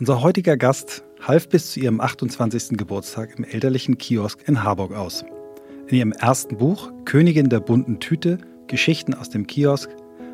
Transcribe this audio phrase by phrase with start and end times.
[0.00, 2.78] Unser heutiger Gast half bis zu ihrem 28.
[2.78, 5.24] Geburtstag im elterlichen Kiosk in Harburg aus.
[5.88, 8.38] In ihrem ersten Buch Königin der bunten Tüte,
[8.68, 9.90] Geschichten aus dem Kiosk,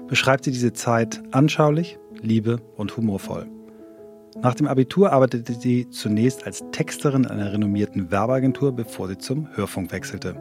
[0.06, 3.46] beschreibt sie diese Zeit anschaulich, liebe und humorvoll.
[4.42, 9.92] Nach dem Abitur arbeitete sie zunächst als Texterin einer renommierten Werbeagentur, bevor sie zum Hörfunk
[9.92, 10.36] wechselte.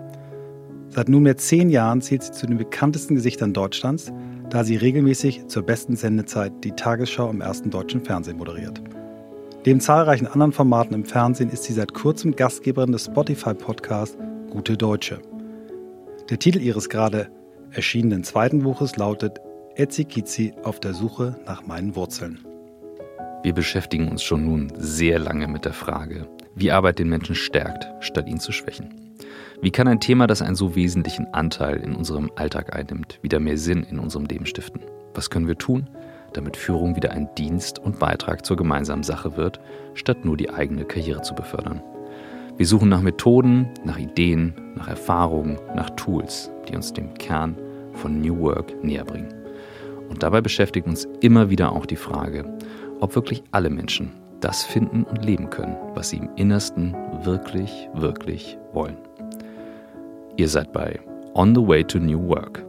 [0.90, 4.12] Seit nunmehr zehn Jahren zählt sie zu den bekanntesten Gesichtern Deutschlands,
[4.50, 8.82] da sie regelmäßig zur besten Sendezeit die Tagesschau im ersten deutschen Fernsehen moderiert.
[9.66, 14.18] Neben zahlreichen anderen Formaten im Fernsehen ist sie seit kurzem Gastgeberin des Spotify-Podcasts
[14.50, 15.22] Gute Deutsche.
[16.30, 17.30] Der Titel ihres gerade
[17.72, 19.40] erschienenen zweiten Buches lautet
[19.76, 22.46] Etzi Kizi auf der Suche nach meinen Wurzeln.
[23.44, 27.88] Wir beschäftigen uns schon nun sehr lange mit der Frage, wie Arbeit den Menschen stärkt,
[28.04, 28.94] statt ihn zu schwächen.
[29.62, 33.58] Wie kann ein Thema, das einen so wesentlichen Anteil in unserem Alltag einnimmt, wieder mehr
[33.58, 34.82] Sinn in unserem Leben stiften?
[35.14, 35.90] Was können wir tun,
[36.34, 39.60] damit Führung wieder ein Dienst und Beitrag zur gemeinsamen Sache wird,
[39.94, 41.82] statt nur die eigene Karriere zu befördern.
[42.58, 47.58] Wir suchen nach Methoden, nach Ideen, nach Erfahrungen, nach Tools, die uns dem Kern
[47.94, 49.34] von New Work näher bringen.
[50.10, 52.46] Und dabei beschäftigt uns immer wieder auch die Frage,
[53.00, 58.58] ob wirklich alle Menschen das finden und leben können, was sie im Innersten wirklich, wirklich
[58.74, 58.98] wollen.
[60.36, 61.00] Ihr seid bei
[61.34, 62.64] On the Way to New Work.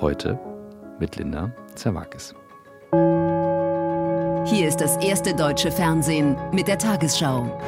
[0.00, 0.38] Heute
[0.98, 2.34] mit Linda Zerwakis.
[4.46, 7.60] Hier ist das erste deutsche Fernsehen mit der Tagesschau.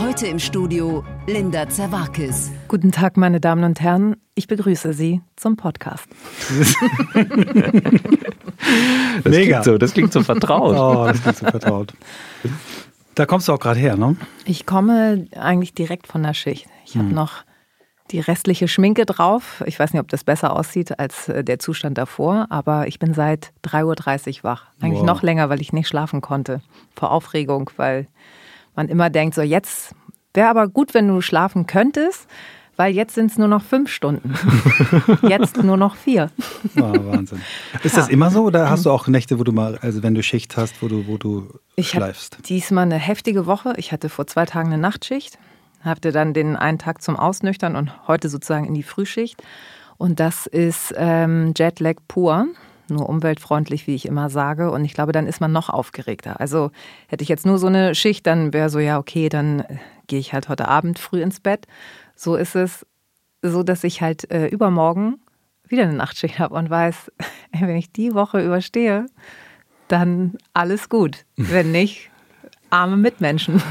[0.00, 2.50] Heute im Studio Linda Zerwakis.
[2.68, 4.16] Guten Tag, meine Damen und Herren.
[4.34, 6.06] Ich begrüße Sie zum Podcast.
[6.48, 6.74] das
[9.24, 9.60] Mega.
[9.60, 10.74] Klingt so, das klingt so vertraut.
[10.74, 11.92] Oh, das klingt so vertraut.
[13.16, 14.14] Da kommst du auch gerade her, ne?
[14.44, 16.66] Ich komme eigentlich direkt von der Schicht.
[16.84, 17.02] Ich hm.
[17.02, 17.44] habe noch
[18.10, 19.64] die restliche Schminke drauf.
[19.66, 23.14] Ich weiß nicht, ob das besser aussieht als äh, der Zustand davor, aber ich bin
[23.14, 24.66] seit 3.30 Uhr wach.
[24.82, 25.06] Eigentlich wow.
[25.06, 26.60] noch länger, weil ich nicht schlafen konnte.
[26.94, 28.06] Vor Aufregung, weil
[28.74, 29.94] man immer denkt, so jetzt
[30.34, 32.28] wäre aber gut, wenn du schlafen könntest
[32.76, 34.34] weil jetzt sind es nur noch fünf Stunden.
[35.22, 36.30] jetzt nur noch vier.
[36.76, 37.40] Oh, Wahnsinn.
[37.82, 38.02] Ist ja.
[38.02, 40.56] das immer so oder hast du auch Nächte, wo du mal, also wenn du Schicht
[40.56, 42.38] hast, wo du, wo du ich schleifst?
[42.44, 43.74] Diesmal eine heftige Woche.
[43.76, 45.38] Ich hatte vor zwei Tagen eine Nachtschicht,
[45.80, 49.42] hatte dann den einen Tag zum Ausnüchtern und heute sozusagen in die Frühschicht.
[49.98, 52.46] Und das ist ähm, Jetlag pur
[52.88, 54.70] nur umweltfreundlich, wie ich immer sage.
[54.70, 56.40] Und ich glaube, dann ist man noch aufgeregter.
[56.40, 56.70] Also
[57.08, 59.76] hätte ich jetzt nur so eine Schicht, dann wäre so, ja, okay, dann äh,
[60.06, 61.66] gehe ich halt heute Abend früh ins Bett
[62.16, 62.84] so ist es
[63.42, 65.20] so, dass ich halt äh, übermorgen
[65.68, 67.12] wieder eine Nachtschicht habe und weiß,
[67.60, 69.06] wenn ich die Woche überstehe,
[69.88, 71.24] dann alles gut.
[71.36, 72.10] Wenn nicht,
[72.70, 73.62] arme Mitmenschen.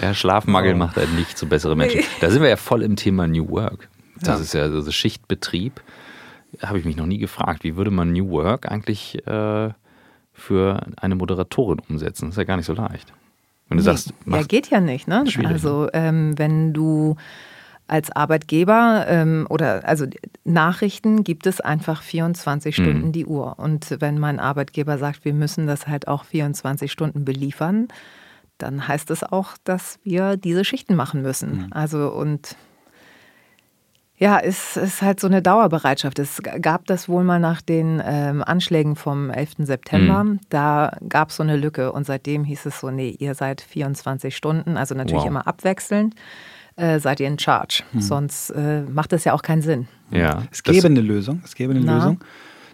[0.00, 2.00] ja, Schlafmangel macht einen nicht zu besseren Menschen.
[2.20, 3.88] Da sind wir ja voll im Thema New Work.
[4.20, 4.42] Das ja.
[4.42, 5.82] ist ja also Schichtbetrieb.
[6.62, 9.70] Habe ich mich noch nie gefragt, wie würde man New Work eigentlich äh,
[10.32, 12.26] für eine Moderatorin umsetzen?
[12.26, 13.12] Das ist ja gar nicht so leicht.
[13.72, 15.08] Wenn du nee, sagst, ja, geht ja nicht.
[15.08, 15.24] Ne?
[15.44, 17.16] Also ähm, wenn du
[17.88, 20.06] als Arbeitgeber ähm, oder also
[20.44, 22.82] Nachrichten gibt es einfach 24 mhm.
[22.82, 23.58] Stunden die Uhr.
[23.58, 27.88] Und wenn mein Arbeitgeber sagt, wir müssen das halt auch 24 Stunden beliefern,
[28.58, 31.56] dann heißt es auch, dass wir diese Schichten machen müssen.
[31.56, 31.66] Mhm.
[31.72, 32.56] Also und
[34.22, 36.20] ja, es ist halt so eine Dauerbereitschaft.
[36.20, 39.54] Es gab das wohl mal nach den ähm, Anschlägen vom 11.
[39.58, 40.22] September.
[40.22, 40.38] Mhm.
[40.48, 44.36] Da gab es so eine Lücke und seitdem hieß es so, nee, ihr seid 24
[44.36, 45.28] Stunden, also natürlich wow.
[45.28, 46.14] immer abwechselnd.
[46.76, 47.82] Äh, seid ihr in Charge.
[47.92, 48.00] Mhm.
[48.00, 49.88] Sonst äh, macht das ja auch keinen Sinn.
[50.12, 51.42] Ja, es gäbe eine Lösung.
[51.44, 51.96] Es gäbe eine Na?
[51.96, 52.20] Lösung.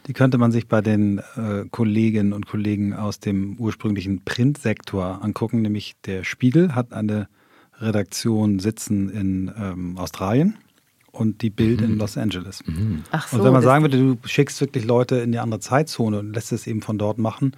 [0.07, 5.63] Die könnte man sich bei den äh, Kolleginnen und Kollegen aus dem ursprünglichen Printsektor angucken.
[5.63, 7.27] Nämlich der Spiegel hat eine
[7.81, 10.59] Redaktion sitzen in ähm, Australien
[11.19, 11.87] und die Bild mhm.
[11.87, 12.63] in Los Angeles.
[12.67, 13.03] Mhm.
[13.11, 16.21] Ach so, und wenn man sagen würde, du schickst wirklich Leute in die andere Zeitzone
[16.21, 17.53] und lässt es eben von dort machen,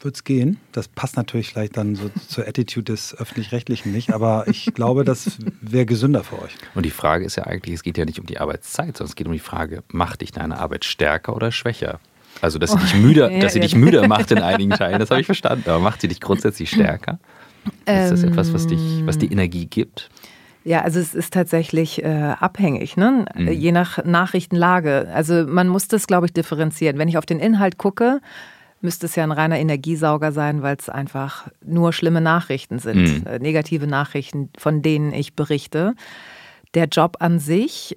[0.00, 0.58] wird es gehen.
[0.72, 5.38] Das passt natürlich vielleicht dann so zur Attitude des Öffentlich-Rechtlichen nicht, aber ich glaube, das
[5.60, 6.54] wäre gesünder für euch.
[6.74, 9.16] Und die Frage ist ja eigentlich, es geht ja nicht um die Arbeitszeit, sondern es
[9.16, 12.00] geht um die Frage, macht dich deine Arbeit stärker oder schwächer?
[12.42, 15.22] Also, dass sie dich müde, dass sie dich müde macht in einigen Teilen, das habe
[15.22, 15.70] ich verstanden.
[15.70, 17.18] Aber macht sie dich grundsätzlich stärker?
[17.86, 20.10] Ist das etwas, was dich, was die Energie gibt?
[20.66, 23.24] Ja, also es ist tatsächlich äh, abhängig, ne?
[23.36, 23.52] Mhm.
[23.52, 25.08] je nach Nachrichtenlage.
[25.14, 26.98] Also man muss das, glaube ich, differenzieren.
[26.98, 28.20] Wenn ich auf den Inhalt gucke,
[28.80, 33.26] müsste es ja ein reiner Energiesauger sein, weil es einfach nur schlimme Nachrichten sind, mhm.
[33.28, 35.94] äh, negative Nachrichten, von denen ich berichte.
[36.74, 37.96] Der Job an sich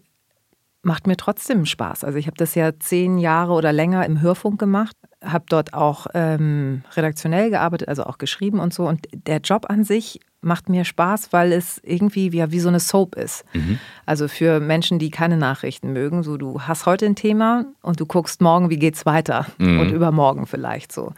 [0.84, 2.04] macht mir trotzdem Spaß.
[2.04, 6.06] Also ich habe das ja zehn Jahre oder länger im Hörfunk gemacht, habe dort auch
[6.14, 8.88] ähm, redaktionell gearbeitet, also auch geschrieben und so.
[8.88, 12.80] Und der Job an sich macht mir Spaß, weil es irgendwie wie, wie so eine
[12.80, 13.44] Soap ist.
[13.54, 13.80] Mhm.
[14.06, 18.06] Also für Menschen, die keine Nachrichten mögen, so du hast heute ein Thema und du
[18.06, 19.80] guckst morgen, wie geht's weiter mhm.
[19.80, 21.14] und übermorgen vielleicht so.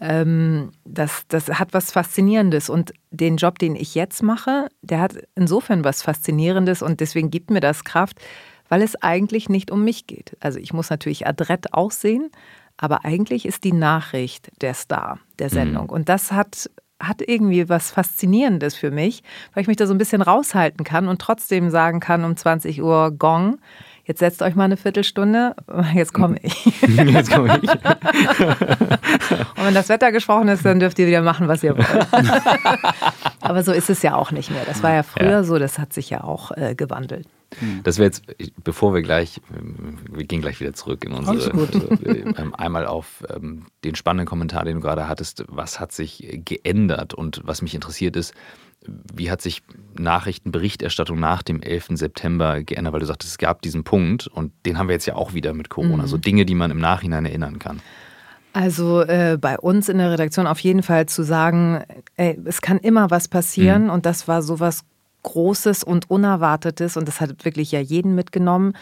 [0.00, 5.14] Ähm, das, das hat was Faszinierendes und den Job, den ich jetzt mache, der hat
[5.34, 8.20] insofern was Faszinierendes und deswegen gibt mir das Kraft,
[8.68, 10.36] weil es eigentlich nicht um mich geht.
[10.40, 12.30] Also ich muss natürlich adrett aussehen,
[12.76, 15.52] aber eigentlich ist die Nachricht der Star der mhm.
[15.52, 15.84] Sendung.
[15.84, 15.90] Mhm.
[15.90, 16.70] Und das hat
[17.02, 19.22] hat irgendwie was Faszinierendes für mich,
[19.52, 22.82] weil ich mich da so ein bisschen raushalten kann und trotzdem sagen kann um 20
[22.82, 23.58] Uhr Gong.
[24.04, 25.54] Jetzt setzt euch mal eine Viertelstunde,
[25.94, 26.64] jetzt komme ich.
[26.82, 27.70] Jetzt komme ich.
[27.70, 27.78] und
[29.64, 32.06] wenn das Wetter gesprochen ist, dann dürft ihr wieder machen, was ihr wollt.
[33.40, 34.64] Aber so ist es ja auch nicht mehr.
[34.66, 35.44] Das war ja früher ja.
[35.44, 37.28] so, das hat sich ja auch äh, gewandelt.
[37.58, 37.80] Hm.
[37.84, 38.24] Das wäre jetzt,
[38.64, 39.40] bevor wir gleich,
[40.10, 41.50] wir gehen gleich wieder zurück in unsere,
[42.04, 47.14] äh, einmal auf ähm, den spannenden Kommentar, den du gerade hattest, was hat sich geändert
[47.14, 48.34] und was mich interessiert ist,
[48.86, 49.62] wie hat sich
[49.98, 51.90] Nachrichtenberichterstattung nach dem 11.
[51.94, 55.14] September geändert, weil du sagtest, es gab diesen Punkt und den haben wir jetzt ja
[55.14, 56.08] auch wieder mit Corona, mhm.
[56.08, 57.80] so Dinge, die man im Nachhinein erinnern kann.
[58.52, 61.82] Also äh, bei uns in der Redaktion auf jeden Fall zu sagen,
[62.16, 63.90] ey, es kann immer was passieren mhm.
[63.90, 64.84] und das war sowas
[65.22, 68.74] Großes und Unerwartetes und das hat wirklich ja jeden mitgenommen,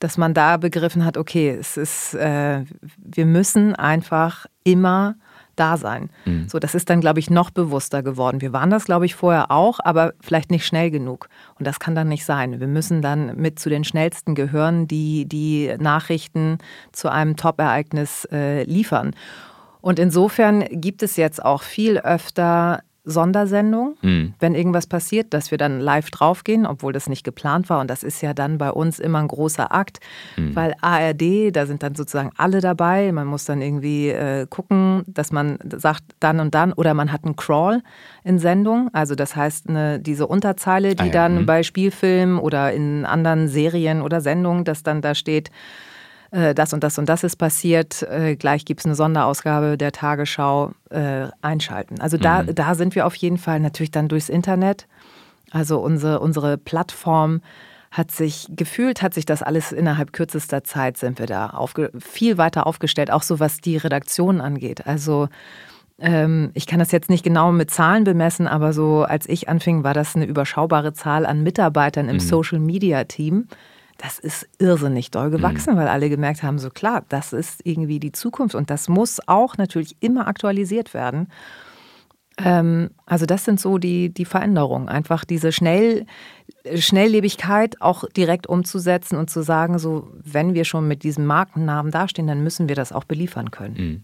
[0.00, 2.64] dass man da begriffen hat, okay, es ist, äh,
[2.98, 5.14] wir müssen einfach immer
[5.56, 6.10] da sein.
[6.24, 6.48] Mhm.
[6.48, 8.40] So, das ist dann, glaube ich, noch bewusster geworden.
[8.40, 11.28] Wir waren das, glaube ich, vorher auch, aber vielleicht nicht schnell genug.
[11.58, 12.60] Und das kann dann nicht sein.
[12.60, 16.58] Wir müssen dann mit zu den schnellsten gehören, die die Nachrichten
[16.92, 19.12] zu einem Top-Ereignis äh, liefern.
[19.80, 24.34] Und insofern gibt es jetzt auch viel öfter Sondersendung, mhm.
[24.40, 27.80] wenn irgendwas passiert, dass wir dann live draufgehen, obwohl das nicht geplant war.
[27.80, 30.00] Und das ist ja dann bei uns immer ein großer Akt,
[30.36, 30.56] mhm.
[30.56, 33.12] weil ARD, da sind dann sozusagen alle dabei.
[33.12, 37.24] Man muss dann irgendwie äh, gucken, dass man sagt, dann und dann, oder man hat
[37.24, 37.82] einen Crawl
[38.24, 38.88] in Sendung.
[38.94, 41.12] Also das heißt, eine, diese Unterzeile, die ah, ja.
[41.12, 41.46] dann mhm.
[41.46, 45.50] bei Spielfilmen oder in anderen Serien oder Sendungen, dass dann da steht,
[46.34, 49.92] äh, das und das und das ist passiert, äh, gleich gibt es eine Sonderausgabe der
[49.92, 52.00] Tagesschau äh, einschalten.
[52.00, 52.54] Also da, mhm.
[52.54, 54.88] da sind wir auf jeden Fall natürlich dann durchs Internet.
[55.52, 57.40] Also unsere, unsere Plattform
[57.92, 62.36] hat sich gefühlt, hat sich das alles innerhalb kürzester Zeit sind wir da aufge, viel
[62.36, 64.88] weiter aufgestellt, auch so was die Redaktion angeht.
[64.88, 65.28] Also
[66.00, 69.84] ähm, ich kann das jetzt nicht genau mit Zahlen bemessen, aber so als ich anfing,
[69.84, 72.20] war das eine überschaubare Zahl an Mitarbeitern im mhm.
[72.20, 73.46] Social Media Team
[73.98, 75.78] das ist irrsinnig doll gewachsen, mhm.
[75.78, 79.56] weil alle gemerkt haben, so klar, das ist irgendwie die Zukunft und das muss auch
[79.56, 81.28] natürlich immer aktualisiert werden.
[82.38, 86.06] Ähm, also das sind so die, die Veränderungen, einfach diese Schnell,
[86.74, 92.26] Schnelllebigkeit auch direkt umzusetzen und zu sagen, so wenn wir schon mit diesem Markennamen dastehen,
[92.26, 93.74] dann müssen wir das auch beliefern können.
[93.76, 94.02] Mhm.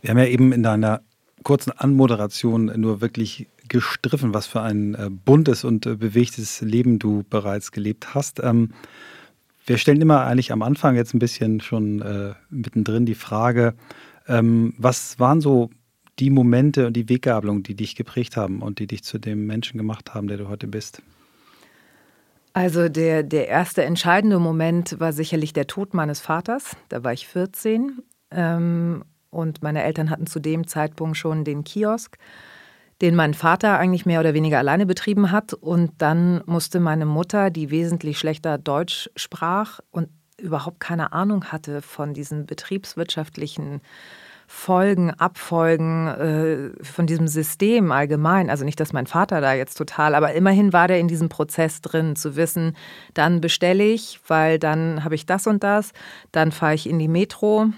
[0.00, 1.02] Wir haben ja eben in deiner
[1.42, 7.24] kurzen Anmoderation nur wirklich gestriffen, was für ein äh, buntes und äh, bewegtes Leben du
[7.28, 8.40] bereits gelebt hast.
[8.42, 8.70] Ähm,
[9.66, 13.74] wir stellen immer eigentlich am Anfang jetzt ein bisschen schon äh, mittendrin die Frage,
[14.28, 15.70] ähm, was waren so
[16.18, 19.78] die Momente und die Weggabelungen, die dich geprägt haben und die dich zu dem Menschen
[19.78, 21.02] gemacht haben, der du heute bist?
[22.52, 26.76] Also der, der erste entscheidende Moment war sicherlich der Tod meines Vaters.
[26.88, 27.98] Da war ich 14
[28.30, 32.16] ähm, und meine Eltern hatten zu dem Zeitpunkt schon den Kiosk
[33.02, 35.52] den mein Vater eigentlich mehr oder weniger alleine betrieben hat.
[35.52, 40.08] Und dann musste meine Mutter, die wesentlich schlechter Deutsch sprach und
[40.38, 43.80] überhaupt keine Ahnung hatte von diesen betriebswirtschaftlichen
[44.46, 48.50] Folgen, Abfolgen äh, von diesem System allgemein.
[48.50, 51.80] Also nicht, dass mein Vater da jetzt total, aber immerhin war der in diesem Prozess
[51.80, 52.76] drin, zu wissen,
[53.14, 55.92] dann bestelle ich, weil dann habe ich das und das,
[56.30, 57.68] dann fahre ich in die Metro,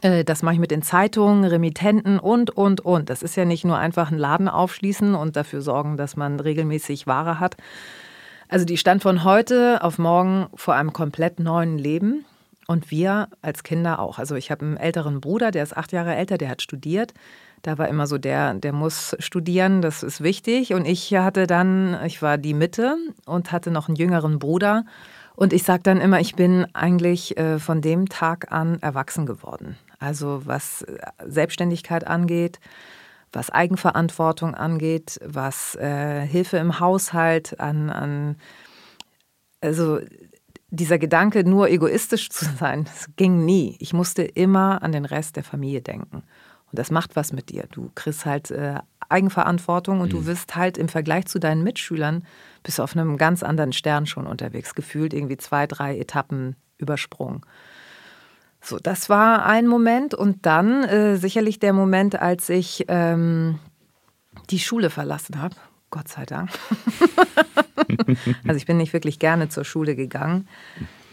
[0.00, 3.10] das mache ich mit den Zeitungen, Remittenten und, und, und.
[3.10, 7.06] Das ist ja nicht nur einfach einen Laden aufschließen und dafür sorgen, dass man regelmäßig
[7.06, 7.56] Ware hat.
[8.48, 12.24] Also die stand von heute auf morgen vor einem komplett neuen Leben.
[12.68, 14.18] Und wir als Kinder auch.
[14.18, 17.12] Also ich habe einen älteren Bruder, der ist acht Jahre älter, der hat studiert.
[17.62, 20.72] Da war immer so der, der muss studieren, das ist wichtig.
[20.72, 22.96] Und ich hatte dann, ich war die Mitte
[23.26, 24.84] und hatte noch einen jüngeren Bruder.
[25.34, 29.76] Und ich sage dann immer, ich bin eigentlich äh, von dem Tag an erwachsen geworden.
[29.98, 32.60] Also was äh, Selbstständigkeit angeht,
[33.32, 38.36] was Eigenverantwortung angeht, was äh, Hilfe im Haushalt an, an,
[39.60, 40.00] also
[40.68, 43.76] dieser Gedanke, nur egoistisch zu sein, das ging nie.
[43.78, 46.16] Ich musste immer an den Rest der Familie denken.
[46.16, 47.66] Und das macht was mit dir.
[47.70, 50.12] Du kriegst halt äh, Eigenverantwortung und mhm.
[50.12, 52.24] du wirst halt im Vergleich zu deinen Mitschülern
[52.62, 57.42] bist auf einem ganz anderen Stern schon unterwegs, gefühlt irgendwie zwei, drei Etappen übersprungen.
[58.60, 63.58] So, das war ein Moment und dann äh, sicherlich der Moment, als ich ähm,
[64.50, 65.56] die Schule verlassen habe.
[65.90, 66.50] Gott sei Dank.
[68.46, 70.48] also ich bin nicht wirklich gerne zur Schule gegangen.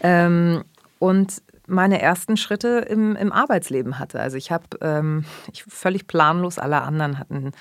[0.00, 0.64] Ähm,
[0.98, 4.20] und meine ersten Schritte im, im Arbeitsleben hatte.
[4.20, 7.52] Also ich habe ähm, völlig planlos, alle anderen hatten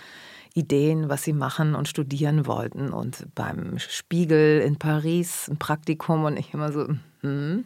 [0.59, 2.89] Ideen, was sie machen und studieren wollten.
[2.89, 6.87] Und beim Spiegel in Paris ein Praktikum und ich immer so,
[7.21, 7.65] hm,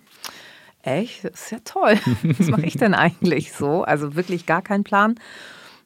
[0.81, 1.99] echt, das ist ja toll.
[2.23, 3.83] Was mache ich denn eigentlich so?
[3.83, 5.15] Also wirklich gar keinen Plan.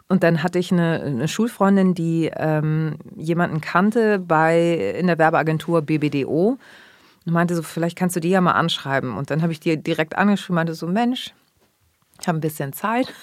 [0.10, 5.82] Und dann hatte ich eine, eine Schulfreundin, die ähm, jemanden kannte bei in der Werbeagentur
[5.82, 6.58] BBDO
[7.26, 9.18] und meinte so, vielleicht kannst du die ja mal anschreiben.
[9.18, 11.34] Und dann habe ich die direkt angeschrieben, meinte so, Mensch,
[12.22, 13.14] ich habe ein bisschen Zeit.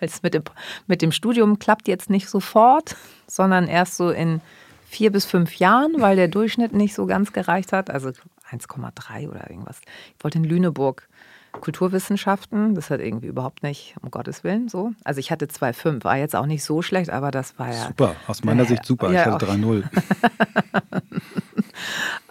[0.00, 0.42] Es mit dem,
[0.86, 4.40] mit dem Studium klappt jetzt nicht sofort, sondern erst so in
[4.88, 7.90] vier bis fünf Jahren, weil der Durchschnitt nicht so ganz gereicht hat.
[7.90, 8.10] Also
[8.50, 9.80] 1,3 oder irgendwas.
[10.16, 11.08] Ich wollte in Lüneburg
[11.52, 12.74] Kulturwissenschaften.
[12.74, 14.92] Das hat irgendwie überhaupt nicht, um Gottes Willen, so.
[15.04, 17.86] Also ich hatte 2,5, war jetzt auch nicht so schlecht, aber das war ja.
[17.86, 19.12] Super, aus meiner äh, Sicht super.
[19.12, 19.82] Ja, ich hatte 3,0.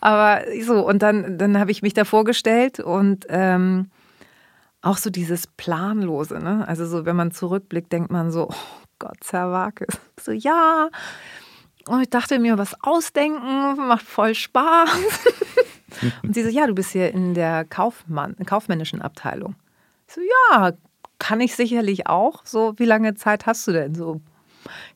[0.02, 3.90] aber so, und dann, dann habe ich mich da vorgestellt und ähm,
[4.82, 6.68] auch so dieses Planlose, ne?
[6.68, 10.00] Also so, wenn man zurückblickt, denkt man so, oh Gott, Herr Wagis.
[10.20, 10.90] So, ja.
[11.88, 14.90] Und ich dachte mir, was ausdenken, macht voll Spaß.
[16.24, 19.56] Und sie so, ja, du bist hier in der Kaufmann, kaufmännischen Abteilung.
[20.08, 20.74] Ich so, ja,
[21.20, 22.46] kann ich sicherlich auch.
[22.46, 23.96] So, wie lange Zeit hast du denn?
[23.96, 24.22] So,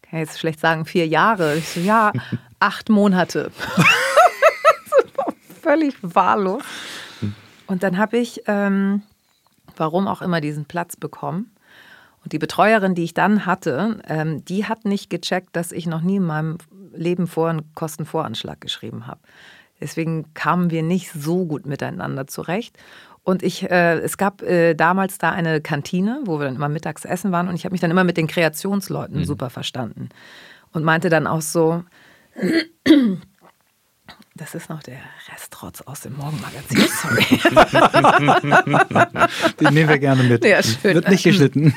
[0.02, 1.56] kann ich jetzt schlecht sagen, vier Jahre.
[1.56, 2.12] Ich so, ja,
[2.60, 3.52] acht Monate.
[5.62, 6.64] Völlig wahllos.
[7.68, 9.04] Und dann habe ich, ähm,
[9.78, 11.52] warum auch immer, diesen Platz bekommen.
[12.24, 16.02] Und die Betreuerin, die ich dann hatte, ähm, die hat nicht gecheckt, dass ich noch
[16.02, 16.58] nie in meinem
[16.94, 19.20] Leben vor einen Kostenvoranschlag geschrieben habe.
[19.82, 22.78] Deswegen kamen wir nicht so gut miteinander zurecht.
[23.24, 27.06] Und ich, äh, es gab äh, damals da eine Kantine, wo wir dann immer mittags
[27.06, 27.48] essen waren.
[27.48, 29.26] Und ich habe mich dann immer mit den Kreationsleuten mhm.
[29.26, 30.10] super verstanden.
[30.72, 31.84] Und meinte dann auch so,
[34.36, 34.98] das ist noch der
[35.32, 37.24] Restrotz aus dem Morgenmagazin, sorry.
[39.60, 40.44] Den nehmen wir gerne mit.
[40.44, 40.96] Ja, schön.
[40.96, 41.74] Wird nicht geschnitten.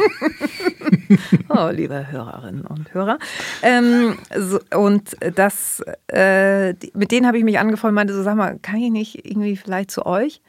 [1.50, 3.18] oh, liebe Hörerinnen und Hörer.
[3.62, 8.36] Ähm, so, und das, äh, mit denen habe ich mich angefreundet und meinte so, sag
[8.36, 10.40] mal, kann ich nicht irgendwie vielleicht zu euch?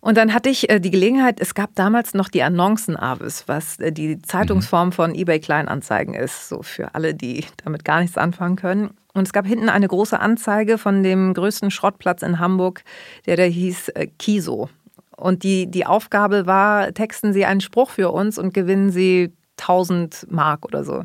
[0.00, 3.92] Und dann hatte ich äh, die Gelegenheit, es gab damals noch die Annoncen-Avis, was äh,
[3.92, 4.92] die Zeitungsform mhm.
[4.92, 8.90] von eBay Kleinanzeigen ist, so für alle, die damit gar nichts anfangen können.
[9.12, 12.82] Und es gab hinten eine große Anzeige von dem größten Schrottplatz in Hamburg,
[13.26, 14.68] der da hieß äh, Kiso.
[15.16, 20.26] Und die, die Aufgabe war, texten Sie einen Spruch für uns und gewinnen Sie 1000
[20.30, 21.04] Mark oder so.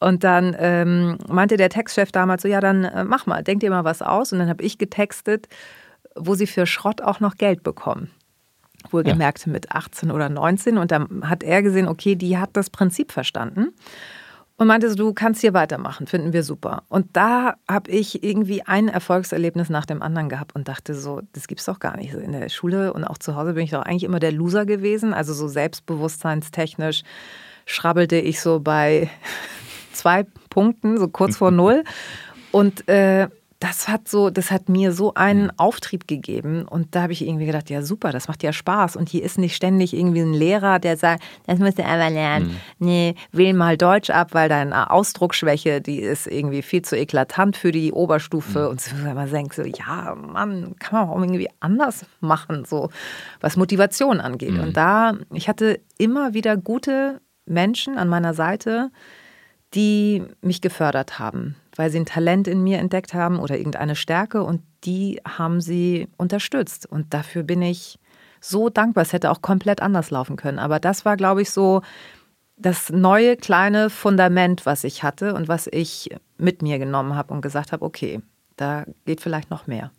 [0.00, 3.70] Und dann ähm, meinte der Textchef damals so, ja, dann äh, mach mal, denk dir
[3.70, 4.32] mal was aus.
[4.32, 5.48] Und dann habe ich getextet,
[6.14, 8.10] wo sie für Schrott auch noch Geld bekommen.
[8.90, 9.52] Wohlgemerkt ja.
[9.52, 10.78] mit 18 oder 19.
[10.78, 13.72] Und dann hat er gesehen, okay, die hat das Prinzip verstanden
[14.58, 16.82] und meinte so, du kannst hier weitermachen, finden wir super.
[16.88, 21.46] Und da habe ich irgendwie ein Erfolgserlebnis nach dem anderen gehabt und dachte so, das
[21.46, 22.12] gibt's doch gar nicht.
[22.12, 25.14] In der Schule und auch zu Hause bin ich doch eigentlich immer der Loser gewesen,
[25.14, 27.04] also so selbstbewusstseinstechnisch
[27.66, 29.08] schrabbelte ich so bei
[29.92, 31.84] zwei Punkten, so kurz vor null.
[32.50, 33.28] Und äh,
[33.60, 35.52] das hat so, das hat mir so einen mhm.
[35.56, 36.64] Auftrieb gegeben.
[36.64, 38.94] Und da habe ich irgendwie gedacht, ja super, das macht ja Spaß.
[38.94, 42.48] Und hier ist nicht ständig irgendwie ein Lehrer, der sagt, das musst du aber lernen.
[42.48, 42.86] Mhm.
[42.86, 47.72] Nee, wähl mal Deutsch ab, weil deine Ausdrucksschwäche, die ist irgendwie viel zu eklatant für
[47.72, 48.60] die Oberstufe.
[48.60, 48.68] Mhm.
[48.68, 52.90] Und so, man denkt so, ja, Mann, kann man auch irgendwie anders machen, so
[53.40, 54.52] was Motivation angeht.
[54.52, 54.60] Mhm.
[54.60, 58.92] Und da, ich hatte immer wieder gute Menschen an meiner Seite,
[59.74, 64.42] die mich gefördert haben weil sie ein Talent in mir entdeckt haben oder irgendeine Stärke
[64.42, 66.86] und die haben sie unterstützt.
[66.86, 68.00] Und dafür bin ich
[68.40, 69.02] so dankbar.
[69.02, 70.58] Es hätte auch komplett anders laufen können.
[70.58, 71.82] Aber das war, glaube ich, so
[72.56, 77.42] das neue kleine Fundament, was ich hatte und was ich mit mir genommen habe und
[77.42, 78.22] gesagt habe, okay,
[78.56, 79.92] da geht vielleicht noch mehr.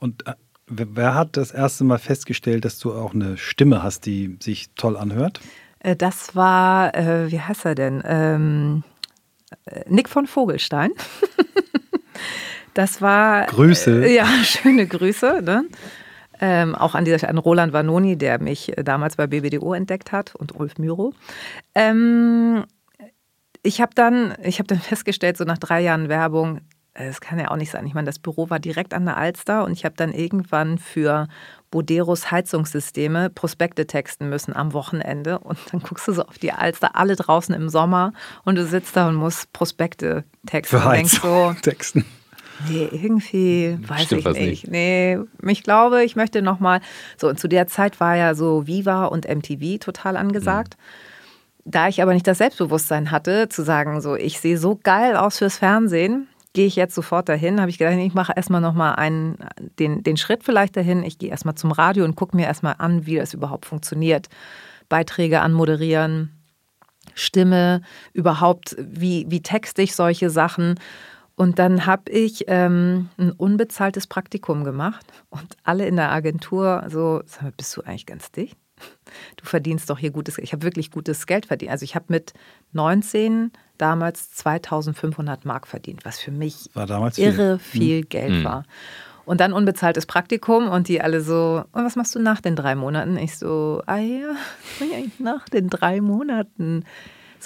[0.00, 0.34] Und äh,
[0.66, 4.96] wer hat das erste Mal festgestellt, dass du auch eine Stimme hast, die sich toll
[4.96, 5.40] anhört?
[5.78, 8.02] Äh, das war, äh, wie heißt er denn?
[8.04, 8.82] Ähm,
[9.86, 10.90] Nick von Vogelstein.
[12.76, 13.46] Das war.
[13.46, 14.04] Grüße.
[14.04, 15.40] Äh, ja, schöne Grüße.
[15.42, 15.64] Ne?
[16.40, 20.54] Ähm, auch an, dieser, an Roland Vanoni, der mich damals bei BBDO entdeckt hat und
[20.54, 21.14] Ulf Myro.
[21.74, 22.64] Ähm,
[23.62, 26.60] ich habe dann, hab dann festgestellt, so nach drei Jahren Werbung,
[26.92, 27.86] es kann ja auch nicht sein.
[27.86, 31.28] Ich meine, das Büro war direkt an der Alster und ich habe dann irgendwann für
[31.76, 35.38] Boderos Heizungssysteme Prospekte texten müssen am Wochenende.
[35.40, 38.14] Und dann guckst du so auf die Alster, alle draußen im Sommer
[38.46, 40.78] und du sitzt da und musst Prospekte texten.
[40.78, 42.06] Für Heizung so, texten.
[42.66, 44.38] Nee, irgendwie weiß Stimmt ich nicht.
[44.38, 44.68] nicht.
[44.68, 46.80] Nee, ich glaube, ich möchte nochmal.
[47.18, 50.78] So, und zu der Zeit war ja so Viva und MTV total angesagt.
[50.78, 51.70] Mhm.
[51.72, 55.36] da ich aber nicht das Selbstbewusstsein hatte, zu sagen, so, ich sehe so geil aus
[55.36, 56.26] fürs Fernsehen,
[56.56, 58.96] gehe ich jetzt sofort dahin, habe ich gedacht, ich mache erstmal nochmal
[59.78, 61.02] den, den Schritt vielleicht dahin.
[61.02, 64.28] Ich gehe erstmal zum Radio und gucke mir erstmal an, wie das überhaupt funktioniert.
[64.88, 66.32] Beiträge anmoderieren,
[67.14, 67.82] Stimme,
[68.14, 70.80] überhaupt, wie, wie texte ich solche Sachen.
[71.34, 77.20] Und dann habe ich ähm, ein unbezahltes Praktikum gemacht und alle in der Agentur so,
[77.26, 78.56] sag mal, bist du eigentlich ganz dicht?
[79.36, 80.46] Du verdienst doch hier gutes Geld.
[80.46, 81.70] Ich habe wirklich gutes Geld verdient.
[81.70, 82.32] Also ich habe mit
[82.72, 88.08] 19 damals 2500 Mark verdient, was für mich irre viel, viel hm.
[88.08, 88.44] Geld mhm.
[88.44, 88.64] war.
[89.24, 92.76] Und dann unbezahltes Praktikum und die alle so, und was machst du nach den drei
[92.76, 93.16] Monaten?
[93.18, 94.36] Ich so, ah ja,
[95.18, 96.84] nach den drei Monaten.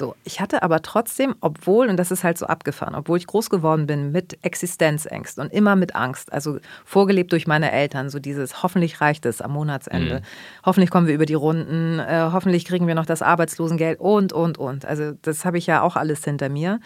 [0.01, 3.51] So, ich hatte aber trotzdem, obwohl, und das ist halt so abgefahren, obwohl ich groß
[3.51, 8.63] geworden bin mit Existenzängsten und immer mit Angst, also vorgelebt durch meine Eltern, so dieses,
[8.63, 10.25] hoffentlich reicht es am Monatsende, mhm.
[10.65, 14.57] hoffentlich kommen wir über die Runden, äh, hoffentlich kriegen wir noch das Arbeitslosengeld und, und,
[14.57, 14.87] und.
[14.87, 16.81] Also das habe ich ja auch alles hinter mir.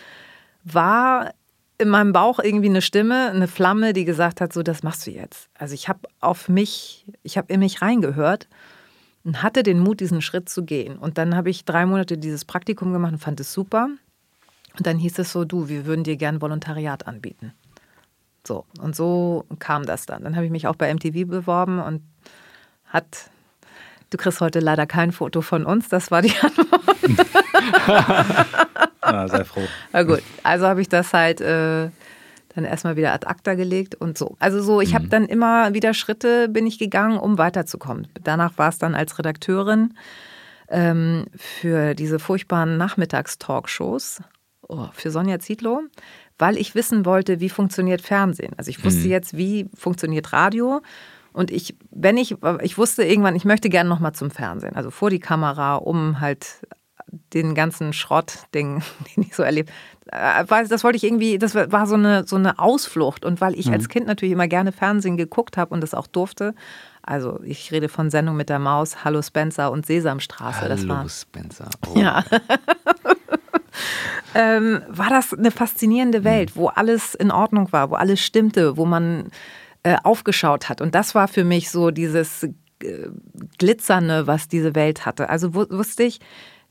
[0.64, 1.30] War
[1.78, 5.12] in meinem Bauch irgendwie eine Stimme, eine Flamme, die gesagt hat, so, das machst du
[5.12, 5.48] jetzt.
[5.56, 8.48] Also ich habe auf mich, ich habe in mich reingehört
[9.24, 10.96] und hatte den Mut, diesen Schritt zu gehen.
[10.96, 13.88] Und dann habe ich drei Monate dieses Praktikum gemacht und fand es super.
[14.76, 17.52] Und dann hieß es so, du, wir würden dir gern Volontariat anbieten.
[18.46, 20.22] So, und so kam das dann.
[20.22, 22.02] Dann habe ich mich auch bei MTV beworben und
[22.86, 23.30] hat,
[24.10, 26.82] du kriegst heute leider kein Foto von uns, das war die Antwort.
[29.00, 29.66] ah, sei froh.
[29.92, 31.88] Na gut, also habe ich das halt äh,
[32.54, 34.36] dann erstmal wieder ad acta gelegt und so.
[34.38, 34.94] Also so, ich mhm.
[34.94, 38.08] habe dann immer wieder Schritte bin ich gegangen, um weiterzukommen.
[38.22, 39.94] Danach war es dann als Redakteurin
[40.68, 44.22] ähm, für diese furchtbaren Nachmittagstalkshows
[44.68, 45.82] oh, für Sonja Zietlow,
[46.38, 48.52] weil ich wissen wollte, wie funktioniert Fernsehen.
[48.56, 49.10] Also ich wusste mhm.
[49.10, 50.80] jetzt, wie funktioniert Radio.
[51.32, 55.10] Und ich, wenn ich, ich wusste irgendwann, ich möchte gerne nochmal zum Fernsehen, also vor
[55.10, 56.60] die Kamera, um halt
[57.32, 58.82] den ganzen Schrott, den,
[59.16, 59.70] ich so erlebt
[60.06, 63.24] äh, das wollte ich irgendwie, das war so eine, so eine Ausflucht.
[63.24, 63.74] Und weil ich mhm.
[63.74, 66.54] als Kind natürlich immer gerne Fernsehen geguckt habe und das auch durfte,
[67.02, 70.62] also ich rede von Sendung mit der Maus, Hallo Spencer und Sesamstraße.
[70.62, 71.68] Hallo das war, Spencer.
[71.86, 71.98] Oh.
[71.98, 72.24] Ja.
[74.34, 76.24] ähm, war das eine faszinierende mhm.
[76.24, 79.30] Welt, wo alles in Ordnung war, wo alles stimmte, wo man
[79.82, 80.80] äh, aufgeschaut hat.
[80.80, 83.08] Und das war für mich so dieses äh,
[83.58, 85.28] Glitzernde, was diese Welt hatte.
[85.28, 86.20] Also wusste ich,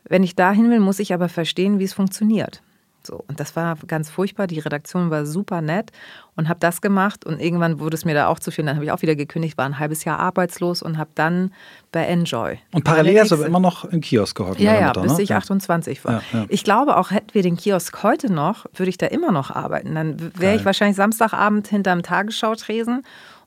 [0.06, 2.62] wenn ich dahin will, muss ich aber verstehen, wie es funktioniert.
[3.06, 4.48] So, und das war ganz furchtbar.
[4.48, 5.92] Die Redaktion war super nett
[6.36, 7.26] und habe das gemacht.
[7.26, 8.66] Und irgendwann wurde es mir da auch zu viel.
[8.66, 11.52] Dann habe ich auch wieder gekündigt, war ein halbes Jahr arbeitslos und habe dann
[11.92, 12.60] bei Enjoy.
[12.72, 14.60] Und parallel hast du aber immer noch im Kiosk gehockt.
[14.60, 15.24] Ja, ja, bis ne?
[15.24, 16.14] ich 28 war.
[16.14, 16.46] Ja, ja.
[16.48, 19.96] Ich glaube, auch hätten wir den Kiosk heute noch, würde ich da immer noch arbeiten.
[19.96, 23.04] Dann wäre ich wahrscheinlich Samstagabend hinterm Tagesschautresen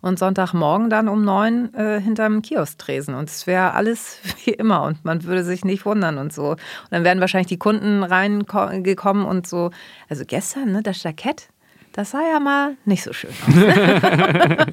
[0.07, 3.15] und Sonntagmorgen dann um neun äh, hinterm Kiosk tresen.
[3.15, 6.51] Und es wäre alles wie immer und man würde sich nicht wundern und so.
[6.51, 6.59] Und
[6.91, 9.71] dann wären wahrscheinlich die Kunden reingekommen und so.
[10.09, 11.49] Also gestern, ne, das Jackett,
[11.93, 13.55] das sah ja mal nicht so schön aus.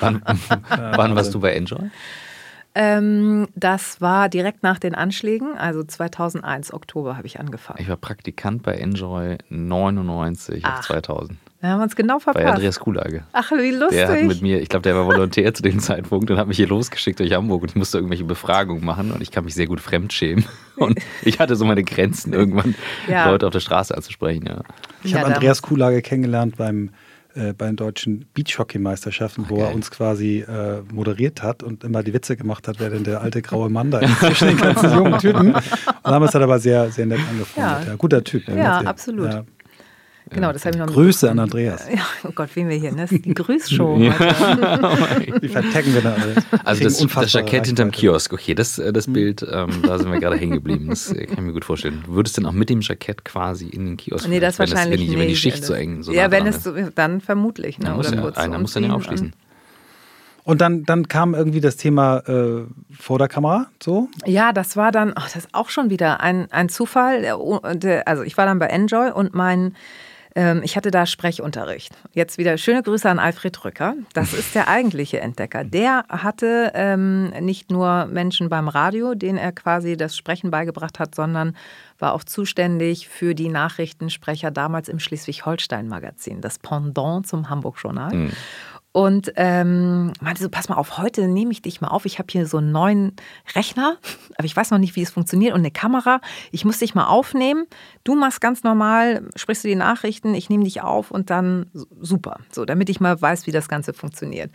[0.00, 0.22] wann,
[0.68, 1.90] wann warst du bei Enjoy?
[2.74, 7.80] Ähm, das war direkt nach den Anschlägen, also 2001, Oktober habe ich angefangen.
[7.82, 10.78] Ich war Praktikant bei Enjoy 99 Ach.
[10.78, 11.38] auf 2000.
[11.60, 12.44] Wir haben uns genau verpasst.
[12.44, 13.24] Bei Andreas Kulage.
[13.32, 13.98] Ach, wie lustig.
[13.98, 16.56] Der hat mit mir, ich glaube, der war Volontär zu dem Zeitpunkt und hat mich
[16.56, 19.66] hier losgeschickt durch Hamburg und ich musste irgendwelche Befragungen machen und ich kann mich sehr
[19.66, 20.44] gut fremdschämen.
[20.76, 22.76] Und ich hatte so meine Grenzen, irgendwann
[23.08, 23.28] ja.
[23.28, 24.46] Leute auf der Straße anzusprechen.
[24.46, 24.60] Ja.
[25.02, 26.90] Ich ja, habe Andreas Kulage kennengelernt beim
[27.34, 32.14] äh, bei den deutschen Beachhockey-Meisterschaften, wo er uns quasi äh, moderiert hat und immer die
[32.14, 35.18] Witze gemacht hat, wer denn der alte graue Mann da ist zwischen den ganzen jungen
[35.18, 35.54] Typen.
[36.02, 37.84] Und damals hat er aber sehr, sehr nett angefreundet.
[37.84, 37.90] Ja.
[37.90, 38.48] ja guter Typ.
[38.48, 39.32] Ja, absolut.
[39.32, 39.44] Ja.
[40.30, 41.86] Genau, das habe ich noch Grüße an Andreas.
[41.92, 43.02] Ja, oh Gott, wen wir hier, ne?
[43.02, 43.98] Das ist die Grüßshow.
[43.98, 44.12] ja.
[45.40, 46.34] Die vertecken wir da alle.
[46.64, 49.12] Also das, das Jackett hinterm Kiosk, okay, das, äh, das hm.
[49.12, 50.88] Bild, ähm, da sind wir gerade hängen geblieben.
[50.88, 52.02] Das äh, kann ich mir gut vorstellen.
[52.06, 55.06] Du würdest denn auch mit dem Jackett quasi in den Kiosk Nee, das wahrscheinlich wenn,
[55.06, 55.18] nicht.
[55.18, 57.78] Wenn die Schicht so eng so Ja, wenn es so, dann vermutlich.
[57.78, 57.96] Ne?
[57.96, 59.32] Oder ja, kurz einer muss dann ja aufschließen.
[60.48, 62.64] Und dann, dann kam irgendwie das Thema äh,
[62.98, 64.08] vor der Kamera, so?
[64.24, 67.26] Ja, das war dann, oh, das ist auch schon wieder ein, ein Zufall.
[68.06, 69.74] Also ich war dann bei Enjoy und mein
[70.38, 71.92] ähm, ich hatte da Sprechunterricht.
[72.12, 73.94] Jetzt wieder schöne Grüße an Alfred Rücker.
[74.14, 75.64] Das ist der eigentliche Entdecker.
[75.64, 81.16] Der hatte ähm, nicht nur Menschen beim Radio, denen er quasi das Sprechen beigebracht hat,
[81.16, 81.56] sondern
[81.98, 88.14] war auch zuständig für die Nachrichtensprecher damals im Schleswig-Holstein-Magazin, das Pendant zum Hamburg-Journal.
[88.14, 88.32] Mhm
[88.92, 92.06] und ähm, meinte so, pass mal auf, heute nehme ich dich mal auf.
[92.06, 93.12] Ich habe hier so einen neuen
[93.54, 93.98] Rechner,
[94.36, 96.20] aber ich weiß noch nicht, wie es funktioniert und eine Kamera.
[96.52, 97.66] Ich muss dich mal aufnehmen.
[98.04, 101.70] Du machst ganz normal, sprichst du die Nachrichten, ich nehme dich auf und dann
[102.00, 104.50] super, so, damit ich mal weiß, wie das Ganze funktioniert.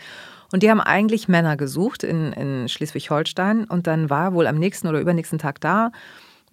[0.52, 4.88] Und die haben eigentlich Männer gesucht in, in Schleswig-Holstein und dann war wohl am nächsten
[4.88, 5.92] oder übernächsten Tag da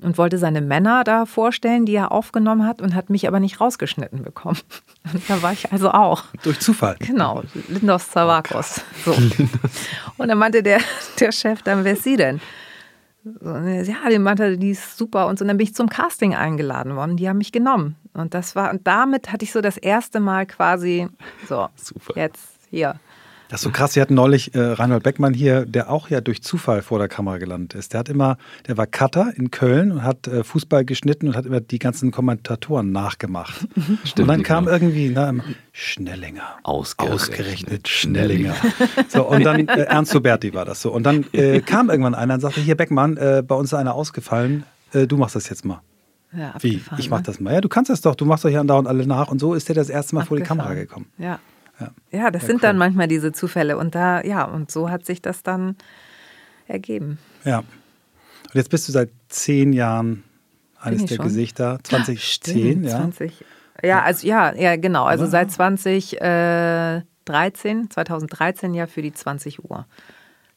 [0.02, 3.60] und wollte seine Männer da vorstellen, die er aufgenommen hat und hat mich aber nicht
[3.60, 4.58] rausgeschnitten bekommen.
[5.12, 6.24] Und da war ich also auch.
[6.42, 6.96] Durch Zufall.
[6.98, 8.82] Genau, Lindos Zavakos.
[9.04, 9.12] So.
[10.18, 10.80] Und dann meinte der,
[11.20, 12.40] der Chef dann, wer ist sie denn?
[13.22, 15.44] So, ja, die meinte, die ist super und so.
[15.44, 17.16] Und dann bin ich zum Casting eingeladen worden.
[17.16, 17.96] Die haben mich genommen.
[18.14, 21.08] Und das war, und damit hatte ich so das erste Mal quasi,
[21.46, 22.14] so, super.
[22.16, 22.98] jetzt hier.
[23.50, 23.94] Das ist so krass.
[23.94, 27.38] Sie hatten neulich äh, Reinhold Beckmann hier, der auch ja durch Zufall vor der Kamera
[27.38, 27.92] gelandet ist.
[27.92, 31.46] Der hat immer, der war Cutter in Köln und hat äh, Fußball geschnitten und hat
[31.46, 33.66] immer die ganzen Kommentatoren nachgemacht.
[34.04, 34.76] Stimmt, und dann kam genau.
[34.76, 36.58] irgendwie ne, Schnellinger.
[36.62, 38.54] Ausgerechnet, Ausgerechnet Schnellinger.
[39.08, 40.92] so, und dann äh, Ernst Huberti war das so.
[40.92, 43.94] Und dann äh, kam irgendwann einer und sagte, hier Beckmann, äh, bei uns ist einer
[43.94, 45.80] ausgefallen, äh, du machst das jetzt mal.
[46.32, 46.80] Ja, Wie?
[46.98, 47.24] Ich mach ne?
[47.24, 47.52] das mal.
[47.52, 48.14] Ja, du kannst das doch.
[48.14, 49.26] Du machst doch hier andauernd alle nach.
[49.26, 50.46] Und so ist der das erste Mal abgefahren.
[50.46, 51.06] vor die Kamera gekommen.
[51.18, 51.40] Ja.
[51.80, 52.62] Ja, ja das ja, sind cool.
[52.62, 53.76] dann manchmal diese Zufälle.
[53.76, 55.76] Und da, ja, und so hat sich das dann
[56.66, 57.18] ergeben.
[57.44, 57.58] Ja.
[57.58, 60.24] Und jetzt bist du seit zehn Jahren
[60.78, 61.26] eines der schon?
[61.26, 61.78] Gesichter.
[61.82, 62.96] 2010, ja.
[62.96, 63.44] 20,
[63.82, 65.04] ja, also ja, ja, genau.
[65.04, 69.86] Also Aber seit 2013, 2013 ja für die 20 Uhr.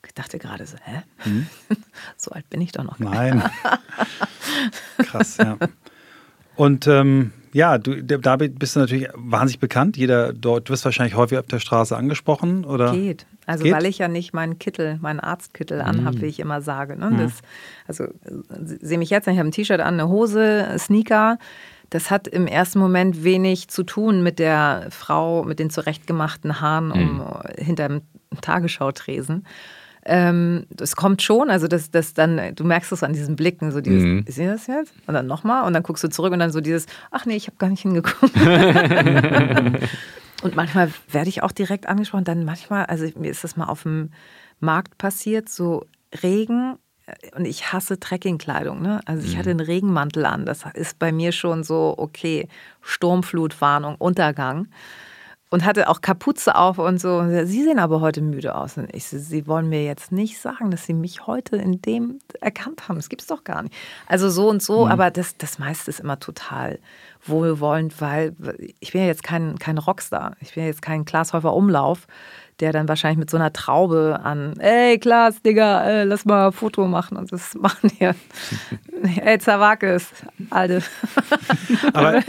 [0.05, 1.03] Ich dachte gerade so, hä?
[1.19, 1.47] Hm?
[2.17, 2.99] so alt bin ich doch noch.
[2.99, 3.41] Nein.
[4.97, 5.57] Krass, ja.
[6.55, 9.95] Und ähm, ja, du, damit bist du natürlich wahnsinnig bekannt.
[9.95, 12.91] Jeder dort, du wirst wahrscheinlich häufig auf der Straße angesprochen, oder?
[12.91, 13.25] Geht.
[13.45, 13.73] Also Geht?
[13.73, 15.87] weil ich ja nicht meinen Kittel, meinen Arztkittel mhm.
[15.87, 16.97] anhabe, wie ich immer sage.
[16.97, 17.11] Ne?
[17.11, 17.17] Mhm.
[17.17, 17.33] Das,
[17.87, 18.05] also
[18.57, 21.37] sehe mich jetzt, ich habe ein T-Shirt an, eine Hose, Sneaker.
[21.89, 26.91] Das hat im ersten Moment wenig zu tun mit der Frau mit den zurechtgemachten Haaren
[26.91, 27.23] um, mhm.
[27.57, 28.01] hinter dem
[28.41, 29.45] Tagesschautresen.
[30.05, 33.79] Ähm, das kommt schon, also das, das dann, du merkst es an diesen Blicken, so
[33.79, 34.25] dieses, mhm.
[34.25, 34.93] ist das jetzt?
[35.07, 37.47] Und dann nochmal und dann guckst du zurück und dann so dieses, ach nee, ich
[37.47, 38.35] habe gar nicht hingeguckt.
[40.43, 43.83] und manchmal werde ich auch direkt angesprochen, dann manchmal, also mir ist das mal auf
[43.83, 44.11] dem
[44.59, 45.85] Markt passiert, so
[46.21, 48.81] Regen äh, und ich hasse Trekkingkleidung.
[48.81, 48.99] Ne?
[49.05, 49.61] Also ich hatte mhm.
[49.61, 50.45] einen Regenmantel an.
[50.45, 52.49] Das ist bei mir schon so, okay,
[52.81, 54.67] Sturmflutwarnung, Untergang
[55.53, 57.23] und hatte auch Kapuze auf und so.
[57.45, 58.75] Sie sehen aber heute müde aus.
[58.75, 62.89] Und ich, Sie wollen mir jetzt nicht sagen, dass Sie mich heute in dem erkannt
[62.89, 62.95] haben.
[62.95, 63.75] Das gibt es doch gar nicht.
[64.07, 64.91] Also so und so, mhm.
[64.91, 66.79] aber das, das meiste ist immer total
[67.23, 68.33] wohlwollend, weil
[68.79, 70.35] ich bin ja jetzt kein, kein Rockstar.
[70.39, 72.07] Ich bin ja jetzt kein Glashäufer Umlauf
[72.59, 76.51] der dann wahrscheinlich mit so einer Traube an, ey Klaas, Digga, äh, lass mal ein
[76.51, 78.15] Foto machen und das machen hier.
[79.21, 80.09] ey, Zawakis,
[80.49, 80.81] Alte.
[81.93, 82.21] Aber,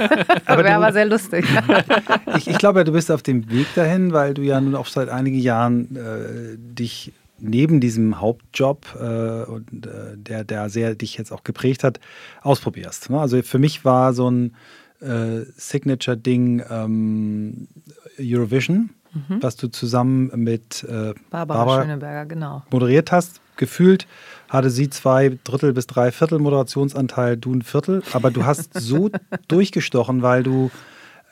[0.47, 1.47] aber wäre aber sehr lustig.
[2.37, 5.09] ich, ich glaube, du bist auf dem Weg dahin, weil du ja nun auch seit
[5.09, 11.33] einigen Jahren äh, dich neben diesem Hauptjob, äh, und, äh, der, der sehr dich jetzt
[11.33, 12.01] auch geprägt hat,
[12.43, 13.11] ausprobierst.
[13.11, 13.21] Ne?
[13.21, 14.55] Also für mich war so ein
[15.01, 17.69] äh, Signature-Ding ähm,
[18.19, 19.43] Eurovision mhm.
[19.43, 22.63] was du zusammen mit äh, Barbara, Barbara Schöneberger genau.
[22.71, 23.41] moderiert hast.
[23.57, 24.07] Gefühlt
[24.49, 28.03] hatte sie zwei Drittel bis drei Viertel Moderationsanteil, du ein Viertel.
[28.13, 29.11] Aber du hast so
[29.49, 30.71] durchgestochen, weil du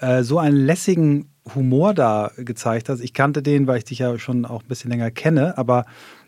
[0.00, 3.00] äh, so einen lässigen Humor da gezeigt hast.
[3.00, 5.84] Ich kannte den, weil ich dich ja schon auch ein bisschen länger kenne, aber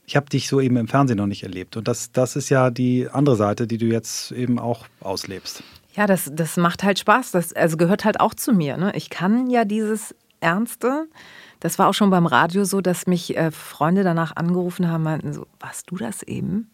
[0.06, 1.76] ich habe dich so eben im Fernsehen noch nicht erlebt.
[1.76, 5.62] Und das, das ist ja die andere Seite, die du jetzt eben auch auslebst.
[5.94, 7.30] Ja, das, das macht halt Spaß.
[7.30, 8.76] Das also gehört halt auch zu mir.
[8.76, 8.92] Ne?
[8.96, 11.06] Ich kann ja dieses Ernste,
[11.64, 15.32] das war auch schon beim Radio so, dass mich äh, Freunde danach angerufen haben, meinten
[15.32, 16.70] so, warst du das eben?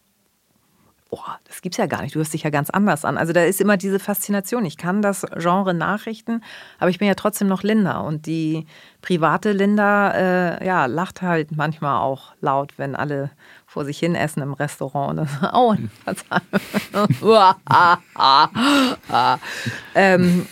[1.11, 2.17] Boah, das gibt's ja gar nicht.
[2.17, 3.17] Du hörst dich ja ganz anders an.
[3.17, 4.65] Also da ist immer diese Faszination.
[4.65, 6.43] Ich kann das Genre Nachrichten,
[6.81, 8.01] aber ich bin ja trotzdem noch Linda.
[8.01, 8.67] Und die
[9.01, 13.31] private Linda, äh, ja, lacht halt manchmal auch laut, wenn alle
[13.67, 15.21] vor sich hin essen im Restaurant.
[15.21, 15.77] Und dann, oh,
[19.95, 20.49] ähm,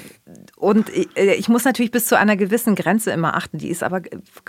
[0.58, 3.58] und äh, ich muss natürlich bis zu einer gewissen Grenze immer achten.
[3.58, 4.02] Die ist aber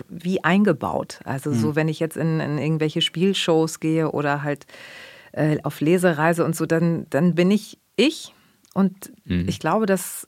[0.10, 1.20] wie eingebaut.
[1.24, 1.76] Also so, mhm.
[1.76, 4.66] wenn ich jetzt in, in irgendwelche Spielshows gehe oder halt
[5.34, 8.34] äh, auf Lesereise und so, dann, dann bin ich ich.
[8.74, 9.48] Und mhm.
[9.48, 10.28] ich glaube, dass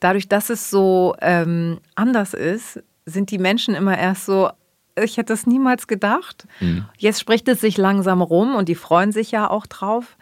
[0.00, 4.50] dadurch, dass es so ähm, anders ist, sind die Menschen immer erst so,
[5.00, 6.48] ich hätte das niemals gedacht.
[6.58, 6.86] Mhm.
[6.98, 10.16] Jetzt spricht es sich langsam rum und die freuen sich ja auch drauf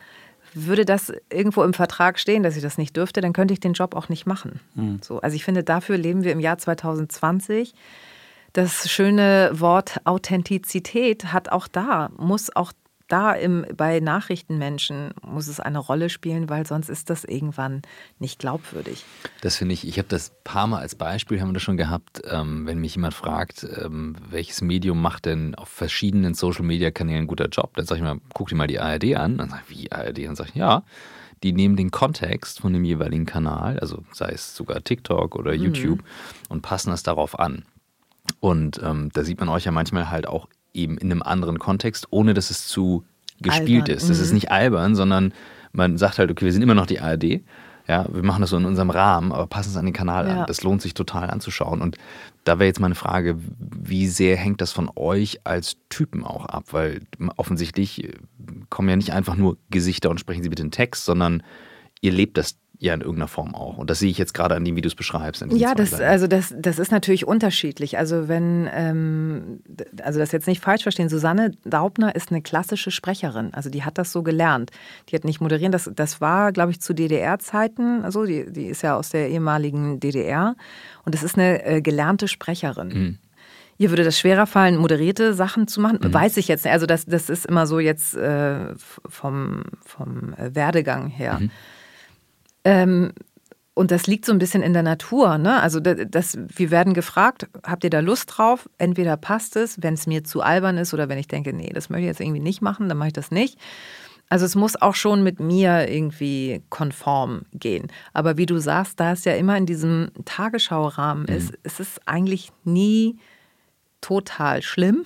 [0.66, 3.72] würde das irgendwo im Vertrag stehen, dass ich das nicht dürfte, dann könnte ich den
[3.72, 4.60] Job auch nicht machen.
[4.74, 5.00] Mhm.
[5.02, 7.74] So, also ich finde, dafür leben wir im Jahr 2020.
[8.52, 12.72] Das schöne Wort Authentizität hat auch da, muss auch
[13.08, 17.82] da im, bei Nachrichtenmenschen muss es eine Rolle spielen, weil sonst ist das irgendwann
[18.18, 19.04] nicht glaubwürdig.
[19.40, 22.22] Das finde ich, ich habe das paar Mal als Beispiel, haben wir das schon gehabt,
[22.30, 27.74] ähm, wenn mich jemand fragt, ähm, welches Medium macht denn auf verschiedenen Social-Media-Kanälen guter Job,
[27.76, 29.38] dann sage ich mal, guck dir mal die ARD an.
[29.38, 30.26] Dann sage ich, wie ARD?
[30.26, 30.82] Dann sage ich, ja,
[31.42, 35.62] die nehmen den Kontext von dem jeweiligen Kanal, also sei es sogar TikTok oder mhm.
[35.62, 36.00] YouTube,
[36.48, 37.64] und passen das darauf an.
[38.40, 42.06] Und ähm, da sieht man euch ja manchmal halt auch eben in einem anderen Kontext,
[42.10, 43.04] ohne dass es zu
[43.40, 43.96] gespielt albern.
[43.96, 44.10] ist.
[44.10, 44.24] Das mhm.
[44.24, 45.32] ist nicht albern, sondern
[45.72, 47.42] man sagt halt, okay, wir sind immer noch die ARD.
[47.86, 50.40] Ja, wir machen das so in unserem Rahmen, aber passen es an den Kanal ja.
[50.40, 50.46] an.
[50.46, 51.80] Das lohnt sich total anzuschauen.
[51.80, 51.96] Und
[52.44, 56.64] da wäre jetzt meine Frage, wie sehr hängt das von euch als Typen auch ab?
[56.72, 57.00] Weil
[57.36, 58.10] offensichtlich
[58.68, 61.42] kommen ja nicht einfach nur Gesichter und sprechen sie bitte den Text, sondern
[62.02, 63.76] ihr lebt das ja in irgendeiner Form auch.
[63.76, 65.44] Und das sehe ich jetzt gerade an dem, wie du es beschreibst.
[65.50, 67.98] Ja, das, also das, das ist natürlich unterschiedlich.
[67.98, 69.60] Also wenn, ähm,
[70.02, 73.52] also das jetzt nicht falsch verstehen, Susanne Daubner ist eine klassische Sprecherin.
[73.52, 74.70] Also die hat das so gelernt.
[75.08, 75.72] Die hat nicht moderieren.
[75.72, 78.04] Das, das war, glaube ich, zu DDR-Zeiten.
[78.04, 80.54] Also die, die ist ja aus der ehemaligen DDR.
[81.04, 82.88] Und das ist eine äh, gelernte Sprecherin.
[82.88, 83.18] Mhm.
[83.80, 85.98] Ihr würde das schwerer fallen, moderierte Sachen zu machen?
[86.02, 86.12] Mhm.
[86.12, 86.72] Weiß ich jetzt nicht.
[86.72, 88.74] Also das, das ist immer so jetzt äh,
[89.08, 91.38] vom, vom Werdegang her.
[91.40, 91.50] Mhm.
[92.68, 93.12] Ähm,
[93.74, 95.38] und das liegt so ein bisschen in der Natur.
[95.38, 95.62] Ne?
[95.62, 98.68] Also das, wir werden gefragt, habt ihr da Lust drauf?
[98.76, 101.88] Entweder passt es, wenn es mir zu albern ist oder wenn ich denke, nee, das
[101.88, 103.56] möchte ich jetzt irgendwie nicht machen, dann mache ich das nicht.
[104.28, 107.86] Also es muss auch schon mit mir irgendwie konform gehen.
[108.12, 111.34] Aber wie du sagst, da es ja immer in diesem Tagesschau-Rahmen mhm.
[111.36, 113.16] ist, ist es eigentlich nie
[114.00, 115.04] total schlimm,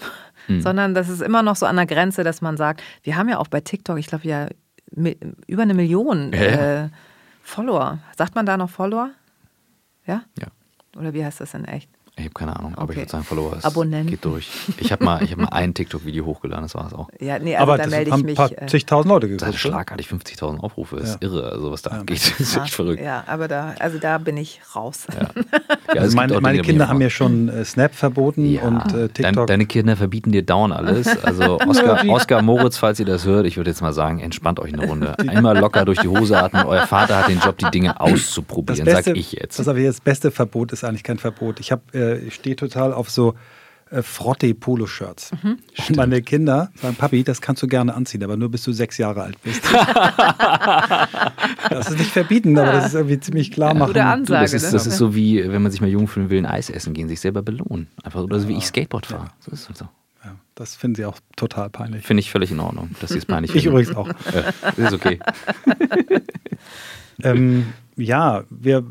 [0.49, 0.63] mhm.
[0.63, 3.39] sondern das ist immer noch so an der Grenze, dass man sagt, wir haben ja
[3.39, 4.49] auch bei TikTok, ich glaube ja
[5.47, 6.89] über eine Million äh,
[7.43, 7.99] Follower.
[8.17, 9.11] Sagt man da noch Follower?
[10.07, 10.23] Ja?
[10.39, 10.49] Ja.
[10.97, 11.91] Oder wie heißt das in echt?
[12.15, 12.93] Ich habe keine Ahnung, aber okay.
[12.93, 14.11] ich würde sagen, Follower ist, Abonnenten.
[14.11, 14.47] geht durch.
[14.77, 17.09] Ich habe mal, hab mal ein TikTok-Video hochgeladen, das war es auch.
[17.19, 18.39] Ja, nee, also aber da melde ich mich.
[18.39, 19.49] Ein paar äh, zigtausend Leute geguckt.
[19.49, 21.29] Das ist schlagartig 50.000 Aufrufe, das ist ja.
[21.29, 22.01] irre, also was da ja.
[22.01, 22.19] abgeht.
[22.39, 23.03] Ist echt verrückt.
[23.03, 25.07] Ja, aber da, also da bin ich raus.
[25.19, 25.29] Ja.
[25.95, 28.63] Ja, also meine, meine Dinge, Kinder haben mir schon äh, Snap verboten ja.
[28.63, 29.35] und äh, TikTok.
[29.35, 31.07] Dein, deine Kinder verbieten dir dauernd alles.
[31.23, 34.73] Also Oskar, Oskar Moritz, falls ihr das hört, ich würde jetzt mal sagen, entspannt euch
[34.73, 35.19] eine Runde.
[35.19, 36.65] Einmal locker durch die Hose atmen.
[36.65, 39.59] Euer Vater hat den Job, die Dinge auszuprobieren, sag ich jetzt.
[39.59, 41.61] Das, aber das beste Verbot ist eigentlich kein Verbot.
[41.61, 41.73] Ich,
[42.03, 43.35] äh, ich stehe total auf so
[43.93, 45.31] äh, Frotte-Poloshirts.
[45.43, 45.59] Mhm.
[45.89, 48.99] Und meine Kinder sagen, Papi, das kannst du gerne anziehen, aber nur bis du sechs
[48.99, 49.63] Jahre alt bist.
[51.71, 53.89] das ist nicht verbieten, aber das ist irgendwie ziemlich klar machen.
[53.89, 54.71] Gute Ansage, das, ist, ne?
[54.73, 57.07] das ist so wie, wenn man sich mal jung fühlen will, ein Eis essen gehen,
[57.09, 57.89] sich selber belohnen.
[58.03, 59.25] Einfach, oder so wie ich Skateboard fahre.
[59.25, 59.33] Ja.
[59.41, 59.85] So ist es so.
[60.25, 62.07] Ja, das finden sie auch total peinlich.
[62.07, 63.59] Finde ich völlig in Ordnung, dass sie es peinlich finden.
[63.59, 64.09] Ich übrigens auch.
[64.09, 65.19] Ja, ist okay.
[67.23, 68.85] ähm, ja, wir,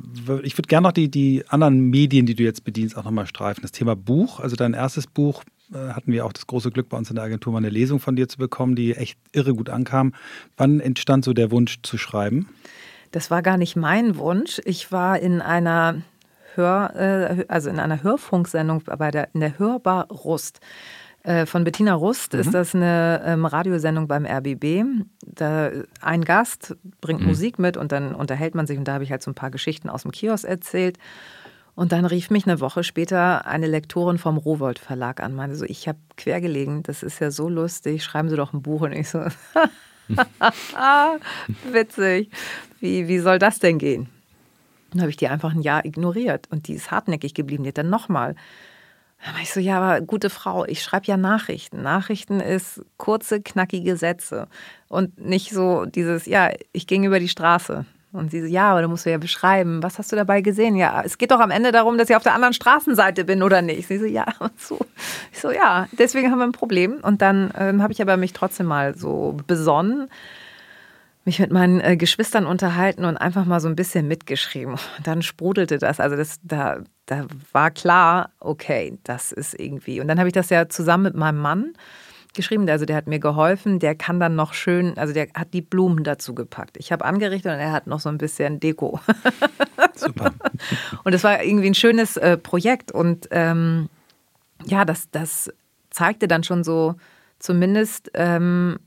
[0.43, 3.61] ich würde gerne noch die, die anderen Medien, die du jetzt bedienst, auch nochmal streifen.
[3.61, 6.97] Das Thema Buch, also dein erstes Buch, äh, hatten wir auch das große Glück bei
[6.97, 9.69] uns in der Agentur mal eine Lesung von dir zu bekommen, die echt irre gut
[9.69, 10.13] ankam.
[10.57, 12.47] Wann entstand so der Wunsch zu schreiben?
[13.11, 14.61] Das war gar nicht mein Wunsch.
[14.65, 16.01] Ich war in einer
[16.55, 20.59] Hör, äh, also in einer Hörfunksendung bei der, in der Hörbar Rust.
[21.23, 22.39] Äh, von Bettina Rust mhm.
[22.39, 24.85] ist das eine ähm, Radiosendung beim RBB.
[25.21, 25.69] Da
[26.01, 27.27] ein Gast bringt mhm.
[27.27, 29.51] Musik mit und dann unterhält man sich und da habe ich halt so ein paar
[29.51, 30.97] Geschichten aus dem Kiosk erzählt.
[31.73, 35.65] Und dann rief mich eine Woche später eine Lektorin vom Rowold Verlag an, meinte so,
[35.65, 38.81] ich habe quergelegen, das ist ja so lustig, schreiben Sie doch ein Buch.
[38.81, 39.19] Und ich so,
[41.71, 42.29] witzig,
[42.79, 44.09] wie, wie soll das denn gehen?
[44.91, 47.63] Dann habe ich die einfach ein Jahr ignoriert und die ist hartnäckig geblieben.
[47.63, 48.35] Die hat dann nochmal
[49.23, 51.81] dann war ich so, ja, aber gute Frau, ich schreibe ja Nachrichten.
[51.81, 54.47] Nachrichten ist kurze, knackige Sätze
[54.87, 57.85] und nicht so dieses, ja, ich ging über die Straße.
[58.13, 60.75] Und sie so, ja, aber du musst ja beschreiben, was hast du dabei gesehen?
[60.75, 63.61] Ja, es geht doch am Ende darum, dass ich auf der anderen Straßenseite bin oder
[63.61, 63.87] nicht.
[63.87, 64.79] Sie so, ja, und so.
[65.31, 66.95] Ich so, ja, deswegen haben wir ein Problem.
[67.01, 70.09] Und dann ähm, habe ich aber mich trotzdem mal so besonnen
[71.23, 74.73] mich mit meinen äh, Geschwistern unterhalten und einfach mal so ein bisschen mitgeschrieben.
[74.73, 75.99] Und dann sprudelte das.
[75.99, 80.01] Also das, da, da war klar, okay, das ist irgendwie.
[80.01, 81.73] Und dann habe ich das ja zusammen mit meinem Mann
[82.33, 82.67] geschrieben.
[82.69, 83.77] Also der hat mir geholfen.
[83.77, 86.77] Der kann dann noch schön, also der hat die Blumen dazu gepackt.
[86.77, 88.99] Ich habe angerichtet und er hat noch so ein bisschen Deko.
[89.95, 90.33] Super.
[91.03, 92.91] und es war irgendwie ein schönes äh, Projekt.
[92.91, 93.89] Und ähm,
[94.65, 95.51] ja, das, das
[95.91, 96.95] zeigte dann schon so
[97.37, 98.09] zumindest.
[98.15, 98.79] Ähm,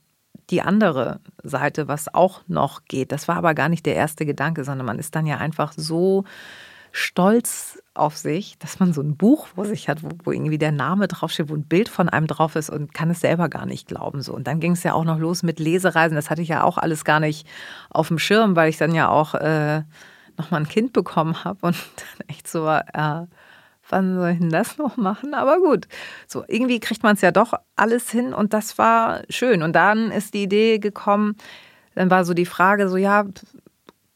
[0.51, 3.13] die andere Seite, was auch noch geht.
[3.13, 6.25] Das war aber gar nicht der erste Gedanke, sondern man ist dann ja einfach so
[6.93, 10.71] stolz auf sich, dass man so ein Buch vor sich hat, wo, wo, irgendwie der
[10.71, 13.89] Name draufsteht, wo ein Bild von einem drauf ist und kann es selber gar nicht
[13.89, 14.23] glauben.
[14.23, 14.33] So.
[14.33, 16.15] Und dann ging es ja auch noch los mit Lesereisen.
[16.15, 17.49] Das hatte ich ja auch alles gar nicht
[17.91, 19.83] auf dem Schirm, weil ich dann ja auch äh,
[20.39, 21.77] nochmal ein Kind bekommen habe und
[22.19, 23.27] dann echt so, äh,
[23.95, 25.35] wann soll ich denn das noch machen?
[25.35, 25.87] Aber gut,
[26.27, 29.63] so irgendwie kriegt man es ja doch alles hin und das war schön.
[29.63, 31.37] Und dann ist die Idee gekommen,
[31.95, 33.25] dann war so die Frage so, ja,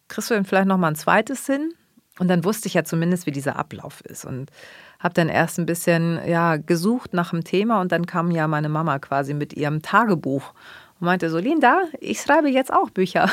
[0.09, 1.73] kriegst du denn vielleicht noch mal ein zweites hin?
[2.19, 4.51] Und dann wusste ich ja zumindest, wie dieser Ablauf ist und
[4.99, 8.69] habe dann erst ein bisschen ja gesucht nach dem Thema und dann kam ja meine
[8.69, 10.53] Mama quasi mit ihrem Tagebuch
[10.99, 13.31] und meinte so, Linda, ich schreibe jetzt auch Bücher.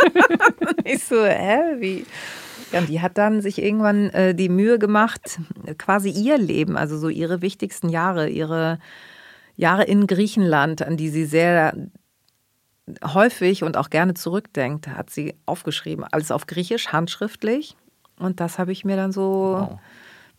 [0.84, 2.04] ich so, hä, wie?
[2.72, 5.40] Ja, und die hat dann sich irgendwann äh, die Mühe gemacht,
[5.78, 8.78] quasi ihr Leben, also so ihre wichtigsten Jahre, ihre
[9.56, 11.74] Jahre in Griechenland, an die sie sehr
[13.04, 17.76] häufig und auch gerne zurückdenkt, hat sie aufgeschrieben, alles auf Griechisch, handschriftlich.
[18.18, 19.78] Und das habe ich mir dann so wow.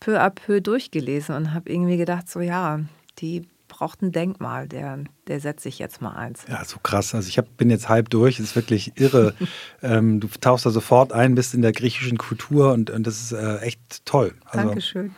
[0.00, 2.80] peu à peu durchgelesen und habe irgendwie gedacht, so ja,
[3.18, 3.48] die
[3.82, 6.44] braucht ein Denkmal, der, der setze ich jetzt mal eins.
[6.48, 7.16] Ja, so krass.
[7.16, 9.34] Also ich hab, bin jetzt halb durch, es ist wirklich irre.
[9.82, 13.32] ähm, du tauchst da sofort ein, bist in der griechischen Kultur und, und das ist
[13.32, 14.34] äh, echt toll.
[14.44, 15.16] Also, Dankeschön.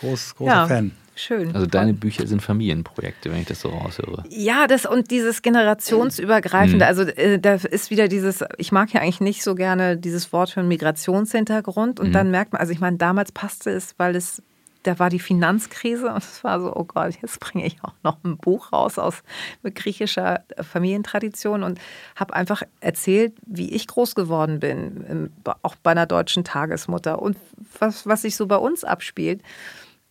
[0.00, 0.66] Groß, großer ja.
[0.66, 0.92] Fan.
[1.16, 1.54] Schön.
[1.54, 4.24] Also deine Bücher sind Familienprojekte, wenn ich das so raushöre.
[4.30, 6.88] Ja, das und dieses generationsübergreifende, mhm.
[6.88, 10.48] also äh, da ist wieder dieses, ich mag ja eigentlich nicht so gerne dieses Wort
[10.48, 12.12] für einen Migrationshintergrund und mhm.
[12.12, 14.42] dann merkt man, also ich meine, damals passte es, weil es
[14.82, 18.18] da war die Finanzkrise und es war so, oh Gott, jetzt bringe ich auch noch
[18.24, 19.22] ein Buch raus aus
[19.62, 21.80] mit griechischer Familientradition und
[22.16, 25.30] habe einfach erzählt, wie ich groß geworden bin,
[25.62, 27.36] auch bei einer deutschen Tagesmutter und
[27.78, 29.42] was, was sich so bei uns abspielt.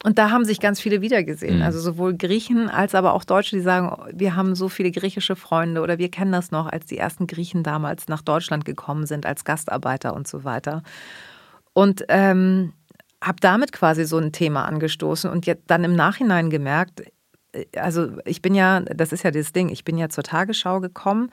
[0.03, 1.57] Und da haben sich ganz viele wiedergesehen.
[1.57, 1.63] Mhm.
[1.63, 5.81] Also sowohl Griechen als aber auch Deutsche, die sagen, wir haben so viele griechische Freunde
[5.81, 9.43] oder wir kennen das noch, als die ersten Griechen damals nach Deutschland gekommen sind als
[9.43, 10.83] Gastarbeiter und so weiter.
[11.73, 12.73] Und ähm,
[13.23, 17.03] habe damit quasi so ein Thema angestoßen und jetzt dann im Nachhinein gemerkt,
[17.53, 20.79] äh, also ich bin ja, das ist ja das Ding, ich bin ja zur Tagesschau
[20.79, 21.29] gekommen.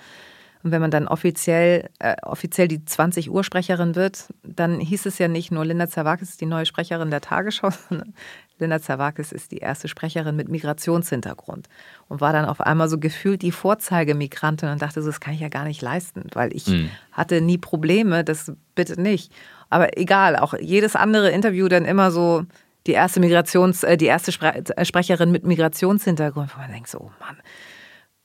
[0.63, 5.19] Und wenn man dann offiziell, äh, offiziell die 20 Uhr Sprecherin wird, dann hieß es
[5.19, 8.15] ja nicht nur Linda Zerwakis ist die neue Sprecherin der Tagesschau, sondern
[8.59, 11.69] Linda Zerwakis ist die erste Sprecherin mit Migrationshintergrund
[12.09, 15.41] und war dann auf einmal so gefühlt die Vorzeigemigrantin und dachte so, das kann ich
[15.41, 16.91] ja gar nicht leisten, weil ich mhm.
[17.13, 19.33] hatte nie Probleme, das bitte nicht.
[19.71, 22.45] Aber egal, auch jedes andere Interview dann immer so
[22.87, 26.99] die erste Migrations, äh, die erste Spre äh, Sprecherin mit Migrationshintergrund, wo man denkt so,
[26.99, 27.39] oh Mann,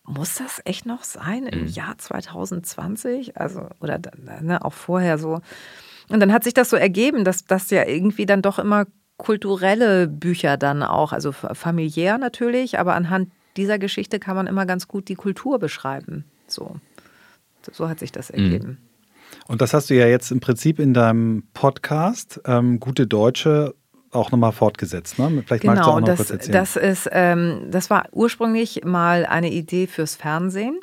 [0.04, 1.68] muss das echt noch sein im mhm.
[1.68, 3.38] Jahr 2020?
[3.38, 4.00] Also, oder
[4.42, 5.42] ne, auch vorher so.
[6.10, 8.86] Und dann hat sich das so ergeben, dass das ja irgendwie dann doch immer
[9.20, 14.88] kulturelle Bücher dann auch, also familiär natürlich, aber anhand dieser Geschichte kann man immer ganz
[14.88, 16.24] gut die Kultur beschreiben.
[16.48, 16.78] So,
[17.72, 18.40] so hat sich das mhm.
[18.40, 18.78] ergeben.
[19.48, 23.76] Und das hast du ja jetzt im Prinzip in deinem Podcast ähm, Gute Deutsche
[24.12, 25.20] auch nochmal fortgesetzt.
[25.20, 25.44] Ne?
[25.46, 26.54] Vielleicht genau, magst du auch noch das, kurz erzählen.
[26.54, 30.80] Das, ist, ähm, das war ursprünglich mal eine Idee fürs Fernsehen.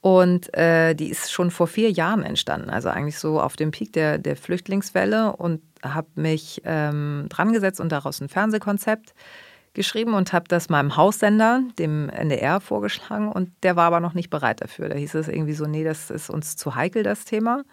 [0.00, 3.92] Und äh, die ist schon vor vier Jahren entstanden, also eigentlich so auf dem Peak
[3.92, 9.14] der, der Flüchtlingswelle und habe mich ähm, dran gesetzt und daraus ein Fernsehkonzept
[9.74, 14.30] geschrieben und habe das meinem Haussender, dem NDR, vorgeschlagen und der war aber noch nicht
[14.30, 14.88] bereit dafür.
[14.88, 17.64] Da hieß es irgendwie so, nee, das ist uns zu heikel, das Thema.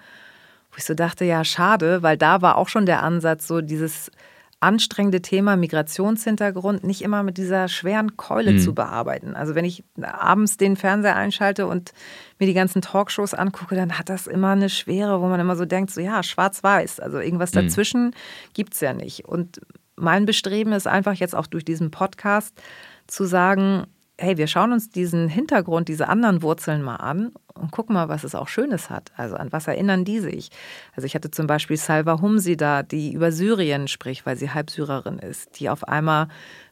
[0.72, 4.12] Wo ich so dachte, ja, schade, weil da war auch schon der Ansatz, so dieses
[4.60, 8.60] anstrengende Thema Migrationshintergrund nicht immer mit dieser schweren Keule mhm.
[8.60, 9.36] zu bearbeiten.
[9.36, 11.92] Also wenn ich abends den Fernseher einschalte und
[12.40, 15.66] mir die ganzen Talkshows angucke, dann hat das immer eine Schwere, wo man immer so
[15.66, 17.00] denkt, so ja, schwarz-weiß.
[17.00, 17.60] Also irgendwas mhm.
[17.60, 18.16] dazwischen
[18.54, 19.26] gibt es ja nicht.
[19.26, 19.62] Und
[19.96, 22.60] mein Bestreben ist einfach jetzt auch durch diesen Podcast
[23.08, 23.86] zu sagen,
[24.18, 28.24] hey, wir schauen uns diesen Hintergrund, diese anderen Wurzeln mal an und gucken mal, was
[28.24, 29.12] es auch Schönes hat.
[29.18, 30.50] Also an was erinnern die sich?
[30.96, 35.20] Also ich hatte zum Beispiel Salva Humsi da, die über Syrien spricht, weil sie Halbsyrerin
[35.20, 36.28] ist, die auf einmal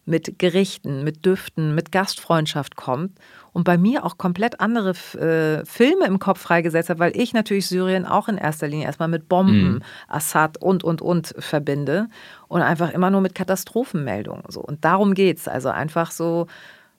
[0.06, 3.18] mit Gerichten, mit Düften, mit Gastfreundschaft kommt
[3.54, 7.68] und bei mir auch komplett andere äh, Filme im Kopf freigesetzt hat, weil ich natürlich
[7.68, 9.84] Syrien auch in erster Linie erstmal mit Bomben, mhm.
[10.10, 12.10] Assad und, und, und verbinde
[12.50, 14.44] und einfach immer nur mit Katastrophenmeldungen.
[14.50, 14.62] So.
[14.62, 15.48] Und darum geht es.
[15.48, 16.48] Also einfach so,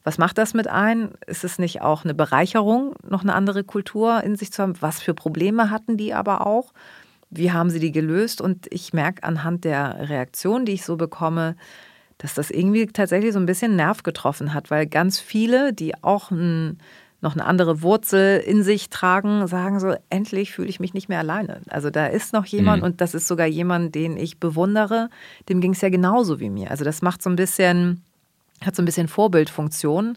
[0.05, 1.13] was macht das mit ein?
[1.27, 4.75] Ist es nicht auch eine Bereicherung, noch eine andere Kultur in sich zu haben?
[4.81, 6.73] Was für Probleme hatten die aber auch?
[7.31, 8.43] Wie haben sie die gelöst?
[8.43, 11.57] Und ich merke anhand der Reaktion, die ich so bekomme,
[12.19, 16.31] dass das irgendwie tatsächlich so ein bisschen Nerv getroffen hat, weil ganz viele, die auch
[16.31, 16.79] ein,
[17.23, 21.19] noch eine andere Wurzel in sich tragen, sagen so, endlich fühle ich mich nicht mehr
[21.19, 21.63] alleine.
[21.71, 22.89] Also da ist noch jemand mhm.
[22.89, 25.09] und das ist sogar jemand, den ich bewundere,
[25.49, 26.71] dem ging es ja genauso wie mir.
[26.71, 28.03] Also das macht so ein bisschen,
[28.63, 30.17] hat so ein bisschen Vorbildfunktion.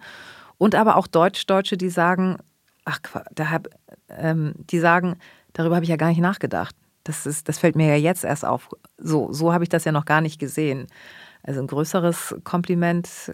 [0.58, 2.38] Und aber auch Deutsch-Deutsche, die sagen,
[2.86, 3.00] ach,
[3.34, 3.68] da hab,
[4.10, 5.18] ähm, die sagen,
[5.54, 6.76] darüber habe ich ja gar nicht nachgedacht.
[7.04, 8.70] Das, ist, das fällt mir ja jetzt erst auf.
[8.98, 10.88] So, so habe ich das ja noch gar nicht gesehen.
[11.44, 13.32] Also ein größeres Kompliment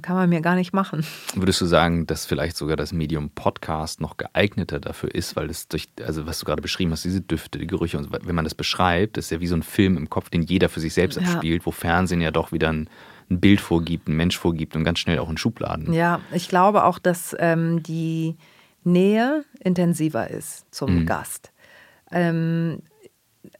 [0.00, 1.04] kann man mir gar nicht machen.
[1.34, 5.68] Würdest du sagen, dass vielleicht sogar das Medium Podcast noch geeigneter dafür ist, weil es
[5.68, 8.44] durch, also was du gerade beschrieben hast, diese Düfte, die Gerüche und so, wenn man
[8.44, 11.20] das beschreibt, ist ja wie so ein Film im Kopf, den jeder für sich selbst
[11.20, 11.26] ja.
[11.26, 12.88] abspielt, wo Fernsehen ja doch wieder ein,
[13.30, 15.92] ein, Bild vorgibt, ein Mensch vorgibt und ganz schnell auch in Schubladen.
[15.92, 18.36] Ja, ich glaube auch, dass ähm, die
[18.84, 21.06] Nähe intensiver ist zum mhm.
[21.06, 21.52] Gast.
[22.10, 22.82] Ähm,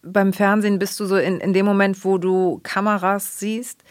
[0.03, 3.83] beim Fernsehen bist du so in, in dem Moment, wo du Kameras siehst,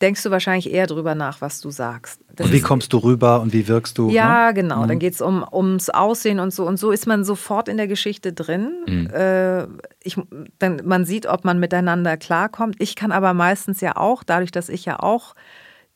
[0.00, 2.20] denkst du wahrscheinlich eher drüber nach, was du sagst.
[2.34, 4.10] Das und wie kommst du rüber und wie wirkst du?
[4.10, 4.54] Ja, ne?
[4.54, 4.82] genau.
[4.82, 4.88] Mhm.
[4.88, 6.66] Dann geht es um, ums Aussehen und so.
[6.66, 8.84] Und so ist man sofort in der Geschichte drin.
[8.86, 9.10] Mhm.
[9.10, 9.64] Äh,
[10.02, 10.16] ich,
[10.58, 12.76] dann, man sieht, ob man miteinander klarkommt.
[12.78, 15.34] Ich kann aber meistens ja auch, dadurch, dass ich ja auch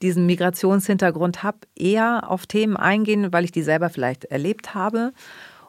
[0.02, 5.12] diesen Migrationshintergrund habe, eher auf Themen eingehen, weil ich die selber vielleicht erlebt habe.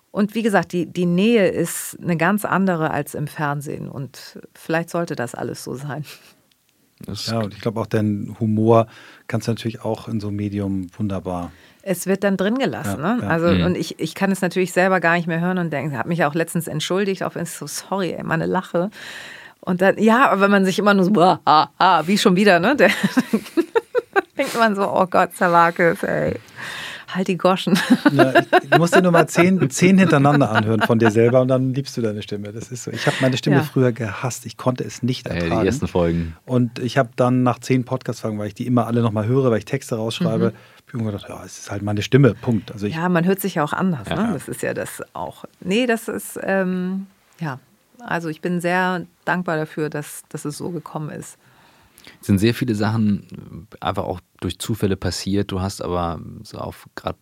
[0.09, 3.87] Und wie gesagt, die, die Nähe ist eine ganz andere als im Fernsehen.
[3.87, 6.03] Und vielleicht sollte das alles so sein.
[7.07, 8.87] Ja, und ich glaube auch dein Humor
[9.27, 11.51] kannst du natürlich auch in so einem Medium wunderbar.
[11.81, 13.01] Es wird dann drin gelassen.
[13.01, 13.23] Ja, ne?
[13.23, 13.27] ja.
[13.27, 13.65] Also, mhm.
[13.65, 16.23] und ich, ich kann es natürlich selber gar nicht mehr hören und denken, habe mich
[16.23, 18.89] auch letztens entschuldigt, auch wenn es so, sorry, ey, meine Lache.
[19.59, 22.35] Und dann, ja, aber wenn man sich immer nur so, ah, ah, ah wie schon
[22.35, 22.75] wieder, ne?
[22.77, 22.89] Der,
[24.37, 26.39] denkt man so, oh Gott, Zerwakis, ey.
[27.15, 27.77] Halt die Goschen.
[28.11, 31.47] Ja, ich, du musst dir nur mal zehn, zehn hintereinander anhören von dir selber und
[31.47, 32.51] dann liebst du deine Stimme.
[32.51, 32.91] Das ist so.
[32.91, 33.63] Ich habe meine Stimme ja.
[33.63, 34.45] früher gehasst.
[34.45, 35.51] Ich konnte es nicht ertragen.
[35.51, 36.35] Ja, die ersten Folgen.
[36.45, 39.59] Und ich habe dann nach zehn Podcast-Folgen, weil ich die immer alle nochmal höre, weil
[39.59, 40.57] ich Texte rausschreibe, mhm
[40.93, 42.71] habe gedacht, ja, es ist halt meine Stimme, Punkt.
[42.71, 44.15] Also ja, man hört sich ja auch anders, ja.
[44.15, 44.33] ne?
[44.33, 45.45] Das ist ja das auch.
[45.59, 47.07] Nee, das ist, ähm,
[47.39, 47.59] ja,
[47.99, 51.37] also ich bin sehr dankbar dafür, dass, dass es so gekommen ist.
[52.19, 55.51] Es sind sehr viele Sachen einfach auch durch Zufälle passiert.
[55.51, 57.17] Du hast aber so auf gerade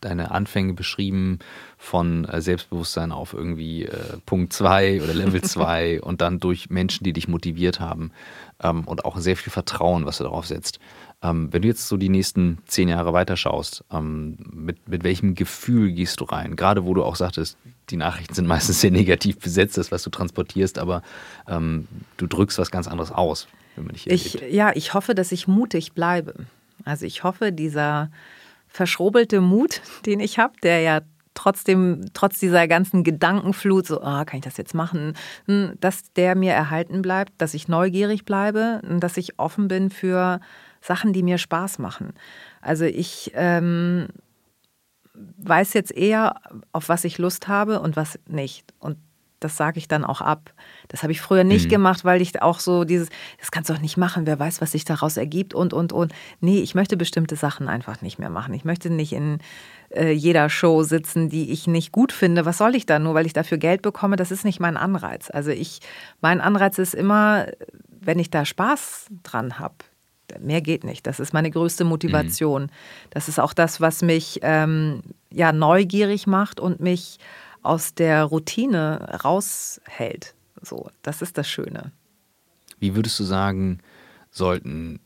[0.00, 1.38] deine Anfänge beschrieben
[1.78, 7.04] von äh, Selbstbewusstsein auf irgendwie äh, Punkt 2 oder Level 2 und dann durch Menschen,
[7.04, 8.10] die dich motiviert haben
[8.62, 10.80] ähm, und auch sehr viel Vertrauen, was du darauf setzt.
[11.22, 15.92] Ähm, wenn du jetzt so die nächsten zehn Jahre weiterschaust, ähm, mit, mit welchem Gefühl
[15.92, 16.56] gehst du rein?
[16.56, 17.56] Gerade wo du auch sagtest,
[17.90, 21.02] die Nachrichten sind meistens sehr negativ besetzt, das, was du transportierst, aber
[21.48, 25.32] ähm, du drückst was ganz anderes aus, wenn man dich ich, Ja, ich hoffe, dass
[25.32, 26.34] ich mutig bleibe.
[26.84, 28.10] Also ich hoffe, dieser
[28.68, 31.00] verschrobelte Mut, den ich habe, der ja
[31.34, 35.14] trotzdem, trotz dieser ganzen Gedankenflut, so, ah, kann ich das jetzt machen,
[35.46, 40.40] hm, dass der mir erhalten bleibt, dass ich neugierig bleibe, dass ich offen bin für
[40.80, 42.14] Sachen, die mir Spaß machen.
[42.62, 44.08] Also ich ähm,
[45.38, 46.40] weiß jetzt eher,
[46.72, 48.72] auf was ich Lust habe und was nicht.
[48.78, 48.96] Und
[49.46, 50.52] das sage ich dann auch ab.
[50.88, 51.70] Das habe ich früher nicht mhm.
[51.70, 54.72] gemacht, weil ich auch so dieses, das kannst du doch nicht machen, wer weiß, was
[54.72, 56.12] sich daraus ergibt und, und, und.
[56.40, 58.54] Nee, ich möchte bestimmte Sachen einfach nicht mehr machen.
[58.54, 59.38] Ich möchte nicht in
[59.90, 62.44] äh, jeder Show sitzen, die ich nicht gut finde.
[62.44, 64.16] Was soll ich da nur, weil ich dafür Geld bekomme?
[64.16, 65.30] Das ist nicht mein Anreiz.
[65.30, 65.78] Also ich,
[66.20, 67.46] mein Anreiz ist immer,
[67.88, 69.76] wenn ich da Spaß dran habe,
[70.40, 71.06] mehr geht nicht.
[71.06, 72.62] Das ist meine größte Motivation.
[72.62, 72.70] Mhm.
[73.10, 77.18] Das ist auch das, was mich ähm, ja neugierig macht und mich
[77.66, 80.34] aus der Routine raushält.
[80.62, 81.92] So, das ist das Schöne.
[82.78, 83.80] Wie würdest du sagen,
[84.30, 85.00] sollten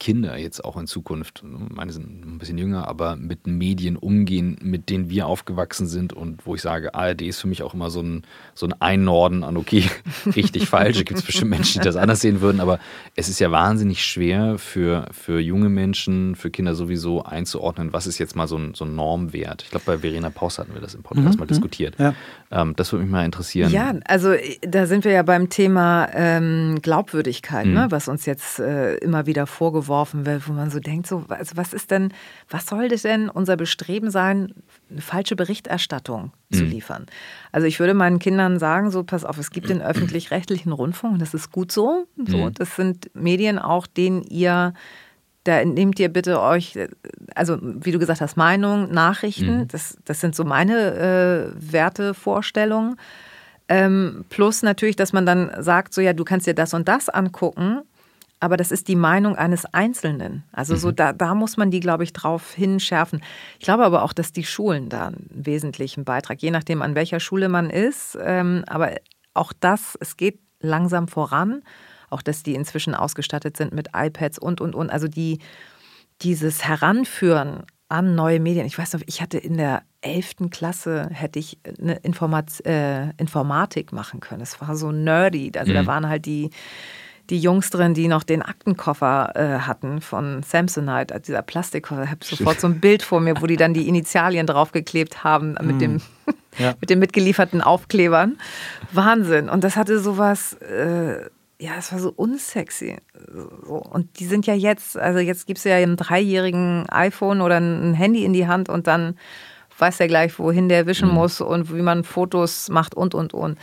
[0.00, 4.88] Kinder jetzt auch in Zukunft, meine sind ein bisschen jünger, aber mit Medien umgehen, mit
[4.88, 8.00] denen wir aufgewachsen sind und wo ich sage, ARD ist für mich auch immer so
[8.00, 8.22] ein,
[8.54, 9.84] so ein Einnorden an, okay,
[10.34, 12.80] richtig, falsch, gibt es bestimmt Menschen, die das anders sehen würden, aber
[13.14, 18.18] es ist ja wahnsinnig schwer für, für junge Menschen, für Kinder sowieso einzuordnen, was ist
[18.18, 19.62] jetzt mal so ein, so ein Normwert.
[19.64, 21.96] Ich glaube, bei Verena Paus hatten wir das im Podcast mhm, mal diskutiert.
[21.98, 22.14] Ja.
[22.52, 23.70] Ähm, das würde mich mal interessieren.
[23.70, 27.74] Ja, also da sind wir ja beim Thema ähm, Glaubwürdigkeit, mhm.
[27.74, 31.56] ne, was uns jetzt äh, immer wieder vorgeworfen wird, wo man so denkt, so, also
[31.56, 32.12] was ist denn,
[32.48, 34.52] was soll das denn unser Bestreben sein,
[34.90, 36.70] eine falsche Berichterstattung zu mhm.
[36.70, 37.06] liefern?
[37.52, 41.34] Also ich würde meinen Kindern sagen, so pass auf, es gibt den öffentlich-rechtlichen Rundfunk, das
[41.34, 42.06] ist gut so.
[42.16, 42.54] so mhm.
[42.54, 44.74] Das sind Medien auch, denen ihr
[45.44, 46.78] da nehmt ihr bitte euch,
[47.34, 49.68] also wie du gesagt hast, Meinung, Nachrichten, mhm.
[49.68, 52.96] das, das sind so meine äh, Wertevorstellungen.
[53.68, 57.08] Ähm, plus natürlich, dass man dann sagt, so ja, du kannst dir das und das
[57.08, 57.82] angucken
[58.40, 60.42] aber das ist die Meinung eines Einzelnen.
[60.50, 60.96] Also so mhm.
[60.96, 63.22] da, da muss man die, glaube ich, drauf hinschärfen.
[63.58, 67.20] Ich glaube aber auch, dass die Schulen da einen wesentlichen Beitrag, je nachdem, an welcher
[67.20, 68.18] Schule man ist.
[68.20, 68.92] Ähm, aber
[69.34, 71.62] auch das, es geht langsam voran.
[72.10, 74.90] Auch, dass die inzwischen ausgestattet sind mit iPads und, und, und.
[74.90, 75.38] Also die,
[76.22, 78.66] dieses Heranführen an neue Medien.
[78.66, 80.50] Ich weiß noch, ich hatte in der 11.
[80.50, 84.42] Klasse, hätte ich eine Informat äh, Informatik machen können.
[84.42, 85.50] Es war so nerdy.
[85.56, 85.76] Also mhm.
[85.76, 86.50] da waren halt die
[87.30, 92.02] die Jungs drin, die noch den Aktenkoffer äh, hatten von Samsonite, also dieser Plastikkoffer.
[92.02, 95.56] Ich habe sofort so ein Bild vor mir, wo die dann die Initialien draufgeklebt haben
[95.62, 95.78] mit, mm.
[95.78, 96.00] dem,
[96.58, 96.74] ja.
[96.80, 98.36] mit den mitgelieferten Aufklebern.
[98.92, 99.48] Wahnsinn.
[99.48, 101.30] Und das hatte sowas, äh,
[101.60, 102.96] ja, es war so unsexy.
[103.66, 107.94] Und die sind ja jetzt, also jetzt gibt es ja einem dreijährigen iPhone oder ein
[107.94, 109.16] Handy in die Hand und dann
[109.78, 111.14] weiß er gleich, wohin der wischen mm.
[111.14, 113.58] muss und wie man Fotos macht und, und, und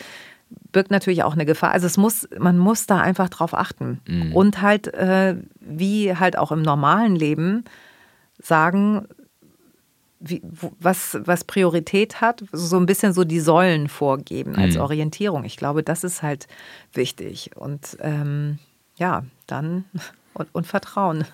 [0.72, 1.72] birgt natürlich auch eine Gefahr.
[1.72, 4.00] Also es muss, man muss da einfach drauf achten.
[4.08, 4.34] Mhm.
[4.34, 7.66] Und halt, äh, wie halt auch im normalen Leben,
[8.42, 9.08] sagen,
[10.20, 10.42] wie,
[10.80, 14.82] was, was Priorität hat, so ein bisschen so die Säulen vorgeben als mhm.
[14.82, 15.44] Orientierung.
[15.44, 16.48] Ich glaube, das ist halt
[16.94, 17.52] wichtig.
[17.56, 18.60] Und ähm,
[18.96, 19.86] ja, dann
[20.34, 21.26] und, und Vertrauen.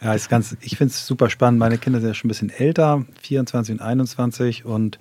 [0.00, 1.58] ja, ist ganz, ich finde es super spannend.
[1.58, 4.98] Meine Kinder sind ja schon ein bisschen älter, 24 und 21 und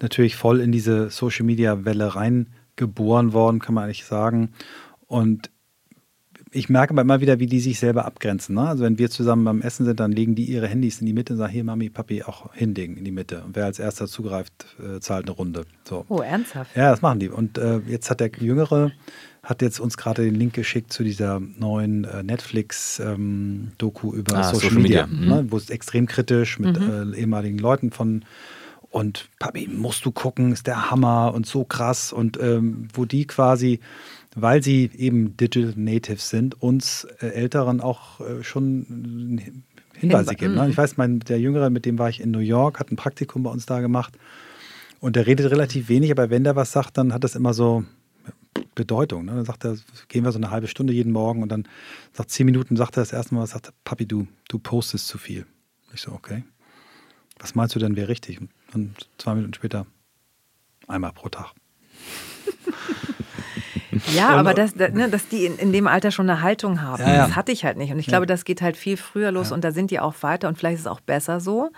[0.00, 4.52] natürlich voll in diese Social Media Welle reingeboren worden, kann man eigentlich sagen.
[5.06, 5.50] Und
[6.56, 8.54] ich merke aber immer wieder, wie die sich selber abgrenzen.
[8.54, 8.62] Ne?
[8.62, 11.34] Also wenn wir zusammen beim Essen sind, dann legen die ihre Handys in die Mitte
[11.34, 13.42] und sagen, hier Mami, Papi, auch hinlegen in die Mitte.
[13.44, 15.66] Und wer als erster zugreift, äh, zahlt eine Runde.
[15.84, 16.04] So.
[16.08, 16.74] Oh, ernsthaft?
[16.74, 17.28] Ja, das machen die.
[17.28, 18.92] Und äh, jetzt hat der Jüngere,
[19.42, 24.44] hat jetzt uns gerade den Link geschickt zu dieser neuen äh, Netflix-Doku ähm, über ah,
[24.44, 25.34] Social, Social, Media, Media.
[25.36, 25.42] Ne?
[25.42, 25.52] Mhm.
[25.52, 27.12] wo es extrem kritisch mit mhm.
[27.12, 28.24] äh, ehemaligen Leuten von
[28.96, 32.14] und Papi, musst du gucken, ist der Hammer und so krass.
[32.14, 33.80] Und ähm, wo die quasi,
[34.36, 39.40] weil sie eben Digital Natives sind, uns äh, Älteren auch äh, schon
[39.94, 40.54] Hinweise geben.
[40.54, 40.68] Ne?
[40.68, 43.42] Ich weiß, mein, der Jüngere, mit dem war ich in New York, hat ein Praktikum
[43.42, 44.16] bei uns da gemacht.
[45.00, 47.84] Und der redet relativ wenig, aber wenn der was sagt, dann hat das immer so
[48.74, 49.24] Bedeutung.
[49.24, 49.32] Ne?
[49.32, 49.78] Dann sagt er,
[50.08, 51.66] gehen wir so eine halbe Stunde jeden Morgen und dann
[52.12, 55.16] sagt zehn Minuten, sagt er das erste Mal, sagt er, Papi, du, du postest zu
[55.16, 55.46] viel.
[55.94, 56.44] Ich so, okay.
[57.38, 58.38] Was meinst du denn wäre richtig?
[58.74, 59.86] Und zwei Minuten später
[60.88, 61.54] einmal pro Tag.
[64.14, 67.14] Ja, aber dass, ne, dass die in, in, dem Alter schon eine Haltung haben, ja,
[67.14, 67.26] ja.
[67.26, 67.92] das hatte ich halt nicht.
[67.92, 70.48] Und ich glaube, das geht halt viel früher los und da sind die auch weiter
[70.48, 71.70] und vielleicht ist es auch besser so,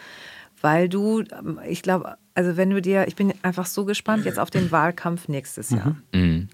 [0.60, 1.24] weil du,
[1.68, 5.28] ich glaube, also wenn du dir, ich bin einfach so gespannt jetzt auf den Wahlkampf
[5.28, 5.96] nächstes Jahr.
[6.12, 6.20] Mhm.
[6.20, 6.48] mhm.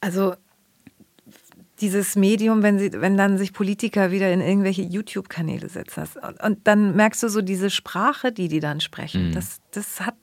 [0.00, 0.34] Also
[1.82, 6.04] dieses Medium, wenn, sie, wenn dann sich Politiker wieder in irgendwelche YouTube-Kanäle setzen.
[6.22, 9.28] Und, und, dann merkst du so diese Sprache, die die dann sprechen.
[9.28, 9.34] Mhm.
[9.34, 10.14] Das, das hat,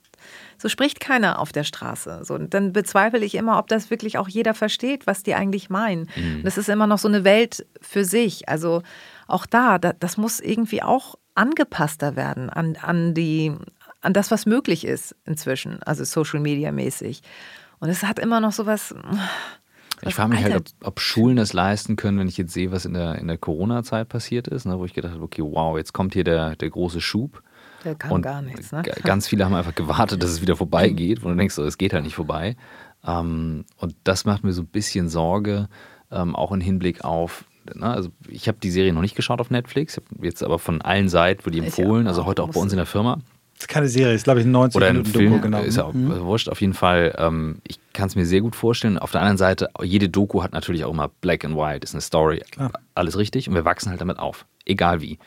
[0.60, 2.20] so spricht keiner auf der Straße.
[2.24, 5.70] So, und dann bezweifle ich immer, ob das wirklich auch jeder versteht, was die eigentlich
[5.70, 6.10] meinen.
[6.16, 6.42] Mhm.
[6.44, 8.48] Das ist immer noch so eine Welt für sich.
[8.48, 8.82] Also
[9.26, 13.54] auch da, da das muss irgendwie auch angepasster werden an, an, die,
[14.02, 17.22] an das, was möglich ist inzwischen, also Social Media mäßig.
[17.78, 18.94] Und es hat immer noch so was
[20.02, 22.86] ich frage mich halt, ob, ob, Schulen es leisten können, wenn ich jetzt sehe, was
[22.86, 25.92] in der, in der Corona-Zeit passiert ist, ne, wo ich gedacht habe, okay, wow, jetzt
[25.92, 27.42] kommt hier der, der große Schub.
[27.84, 28.72] Der kann und gar nichts.
[28.72, 28.82] Ne?
[29.02, 31.92] Ganz viele haben einfach gewartet, dass es wieder vorbeigeht, wo du denkst, so, es geht
[31.92, 32.56] halt nicht vorbei.
[33.06, 35.68] Ähm, und das macht mir so ein bisschen Sorge,
[36.10, 39.50] ähm, auch im Hinblick auf, ne, also ich habe die Serie noch nicht geschaut auf
[39.50, 42.60] Netflix, ich habe jetzt aber von allen Seiten wurde die empfohlen, also heute auch bei
[42.60, 43.18] uns in der Firma.
[43.60, 45.60] Das ist keine Serie, ist glaube ich ein 90 Oder ein Film, Doku, genau.
[45.60, 46.18] Ist ja auch mhm.
[46.20, 46.48] wurscht.
[46.48, 48.96] Auf jeden Fall, ähm, ich kann es mir sehr gut vorstellen.
[48.96, 52.00] Auf der anderen Seite, jede Doku hat natürlich auch immer Black and White, ist eine
[52.00, 52.42] Story.
[52.52, 52.72] Klar.
[52.94, 54.46] Alles richtig und wir wachsen halt damit auf.
[54.64, 55.18] Egal wie.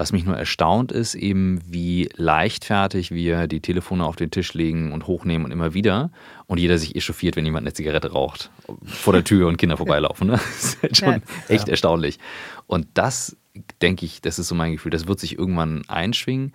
[0.00, 4.92] Was mich nur erstaunt ist, eben wie leichtfertig wir die Telefone auf den Tisch legen
[4.92, 6.10] und hochnehmen und immer wieder.
[6.46, 8.50] Und jeder sich echauffiert, wenn jemand eine Zigarette raucht
[8.86, 10.28] vor der Tür und Kinder vorbeilaufen.
[10.28, 10.32] Ne?
[10.40, 11.20] Das ist halt schon ja.
[11.48, 11.72] echt ja.
[11.72, 12.18] erstaunlich.
[12.66, 13.36] Und das,
[13.82, 16.54] denke ich, das ist so mein Gefühl, das wird sich irgendwann einschwingen.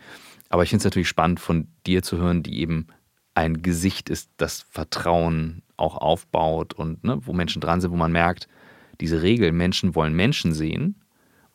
[0.49, 2.87] Aber ich finde es natürlich spannend, von dir zu hören, die eben
[3.35, 8.11] ein Gesicht ist, das Vertrauen auch aufbaut und ne, wo Menschen dran sind, wo man
[8.11, 8.47] merkt,
[9.01, 10.95] diese Regel, Menschen wollen Menschen sehen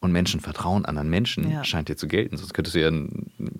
[0.01, 1.62] und Menschen vertrauen anderen Menschen, ja.
[1.62, 2.36] scheint dir zu gelten.
[2.36, 2.90] Sonst könntest du ja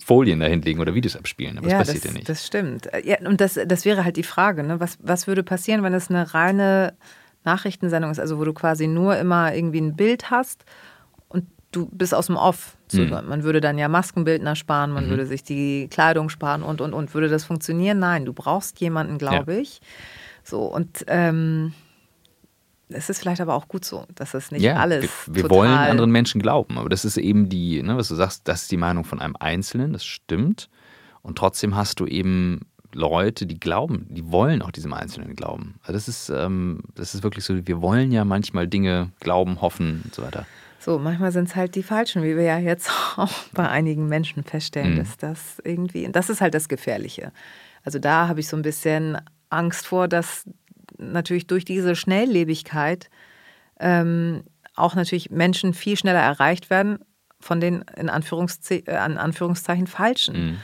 [0.03, 2.29] Folien dahin legen oder Videos abspielen, aber ja, das passiert das, ja nicht.
[2.29, 2.89] Das stimmt.
[3.05, 4.81] Ja, und das, das wäre halt die Frage, ne?
[4.81, 6.95] was, was würde passieren, wenn es eine reine
[7.45, 10.65] Nachrichtensendung ist, also wo du quasi nur immer irgendwie ein Bild hast
[11.73, 12.77] du bist aus dem Off.
[12.89, 13.11] So, mhm.
[13.29, 15.11] Man würde dann ja Maskenbildner sparen, man mhm.
[15.11, 17.15] würde sich die Kleidung sparen und, und, und.
[17.15, 17.99] Würde das funktionieren?
[17.99, 19.81] Nein, du brauchst jemanden, glaube ich.
[20.43, 21.73] So, und ähm,
[22.91, 25.09] es ist vielleicht aber auch gut so, dass es nicht ja, alles.
[25.27, 28.47] Wir, wir wollen anderen Menschen glauben, aber das ist eben die, ne, was du sagst,
[28.49, 30.69] das ist die Meinung von einem Einzelnen, das stimmt.
[31.23, 35.77] Und trotzdem hast du eben Leute, die glauben, die wollen auch diesem Einzelnen glauben.
[35.83, 40.03] Also das ist, ähm, das ist wirklich so, wir wollen ja manchmal Dinge glauben, hoffen
[40.05, 40.47] und so weiter.
[40.79, 44.43] So, manchmal sind es halt die Falschen, wie wir ja jetzt auch bei einigen Menschen
[44.43, 44.99] feststellen, mhm.
[44.99, 47.33] dass das irgendwie, und das ist halt das Gefährliche.
[47.85, 49.19] Also da habe ich so ein bisschen
[49.51, 50.45] Angst vor, dass
[51.01, 53.11] natürlich durch diese Schnelllebigkeit
[53.79, 54.45] ähm,
[54.75, 56.99] auch natürlich Menschen viel schneller erreicht werden
[57.41, 60.51] von den in, Anführungsze äh, in Anführungszeichen Falschen.
[60.51, 60.57] Mhm.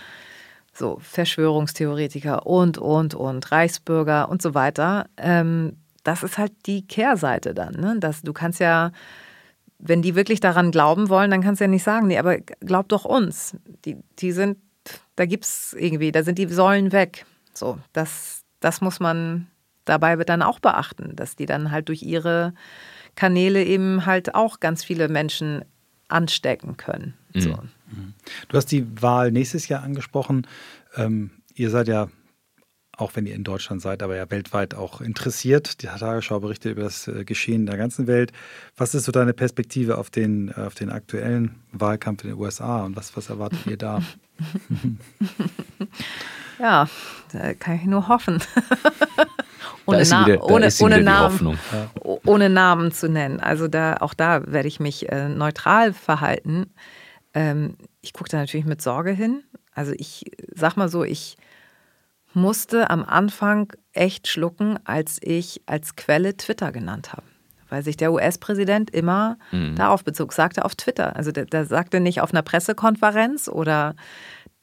[0.72, 5.06] So, Verschwörungstheoretiker und, und, und, Reichsbürger und so weiter.
[5.16, 7.74] Ähm, das ist halt die Kehrseite dann.
[7.74, 7.96] Ne?
[7.98, 8.92] Dass du kannst ja
[9.78, 12.88] wenn die wirklich daran glauben wollen, dann kannst du ja nicht sagen, nee, aber glaub
[12.88, 13.56] doch uns.
[13.84, 14.58] Die, die sind,
[15.16, 17.26] da gibt es irgendwie, da sind die Säulen weg.
[17.52, 19.48] So, das, das muss man
[19.86, 22.52] dabei dann auch beachten, dass die dann halt durch ihre
[23.14, 25.64] Kanäle eben halt auch ganz viele Menschen
[26.08, 27.14] anstecken können.
[27.34, 27.40] Mhm.
[27.40, 27.58] So.
[28.48, 30.46] Du hast die Wahl nächstes Jahr angesprochen.
[30.96, 32.08] Ähm, ihr seid ja
[32.96, 35.82] auch wenn ihr in Deutschland seid, aber ja weltweit auch interessiert.
[35.82, 38.32] Die Tagesschau berichtet über das äh, Geschehen in der ganzen Welt.
[38.76, 42.96] Was ist so deine Perspektive auf den, auf den aktuellen Wahlkampf in den USA und
[42.96, 44.02] was, was erwartet ihr da?
[46.58, 46.88] ja,
[47.32, 48.42] da kann ich nur hoffen.
[49.86, 51.58] ohne, Na wieder, ohne, ohne Namen,
[52.02, 53.40] ohne Namen zu nennen.
[53.40, 56.72] Also da, auch da werde ich mich äh, neutral verhalten.
[57.34, 59.42] Ähm, ich gucke da natürlich mit Sorge hin.
[59.72, 60.24] Also ich
[60.54, 61.36] sag mal so, ich
[62.32, 67.22] musste am Anfang echt schlucken, als ich als Quelle Twitter genannt habe.
[67.68, 69.74] weil sich der US-Präsident immer mhm.
[69.74, 71.16] darauf bezog, sagte auf Twitter.
[71.16, 73.94] Also der, der, sagte nicht auf einer Pressekonferenz oder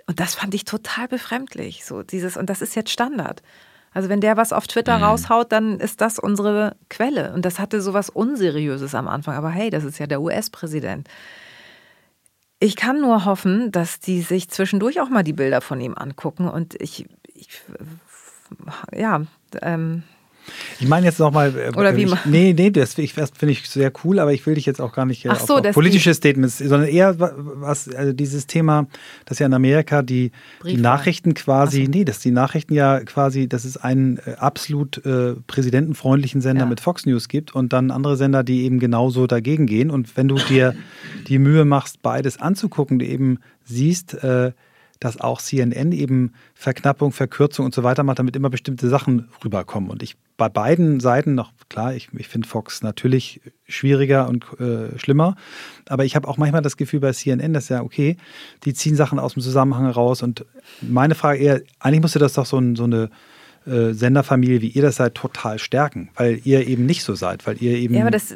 [0.06, 1.86] und das fand ich total befremdlich.
[1.86, 3.42] So dieses, und das ist jetzt Standard.
[3.94, 5.04] Also wenn der was auf Twitter mhm.
[5.04, 7.34] raushaut, dann ist das unsere Quelle.
[7.34, 9.36] Und das hatte so was Unseriöses am Anfang.
[9.36, 11.08] Aber hey, das ist ja der US-Präsident.
[12.60, 16.48] Ich kann nur hoffen, dass die sich zwischendurch auch mal die Bilder von ihm angucken.
[16.48, 17.62] Und ich, ich
[18.96, 19.22] ja,
[19.62, 20.04] ähm,
[20.80, 21.54] ich meine jetzt nochmal.
[21.58, 22.04] Äh, Oder wie?
[22.04, 25.06] Ich, nee, nee, das finde ich sehr cool, aber ich will dich jetzt auch gar
[25.06, 28.88] nicht äh, so, auf, auf politische Statements, sondern eher was, also dieses Thema,
[29.26, 30.32] dass ja in Amerika die,
[30.66, 31.92] die Nachrichten quasi, so.
[31.92, 36.70] nee, dass die Nachrichten ja quasi, dass es einen äh, absolut äh, präsidentenfreundlichen Sender ja.
[36.70, 39.90] mit Fox News gibt und dann andere Sender, die eben genauso dagegen gehen.
[39.90, 40.76] Und wenn du dir
[41.28, 44.52] die Mühe machst, beides anzugucken, du eben siehst, äh,
[45.00, 49.90] dass auch CNN eben Verknappung, Verkürzung und so weiter macht, damit immer bestimmte Sachen rüberkommen.
[49.90, 54.98] Und ich bei beiden Seiten noch, klar, ich, ich finde Fox natürlich schwieriger und äh,
[54.98, 55.36] schlimmer,
[55.88, 58.18] aber ich habe auch manchmal das Gefühl bei CNN, dass ja, okay,
[58.66, 60.24] die ziehen Sachen aus dem Zusammenhang raus.
[60.24, 60.46] Und
[60.82, 63.10] meine Frage eher, eigentlich müsste das doch so, ein, so eine
[63.66, 67.62] äh, Senderfamilie, wie ihr das seid, total stärken, weil ihr eben nicht so seid, weil
[67.62, 67.94] ihr eben.
[67.94, 68.36] Ja, aber das,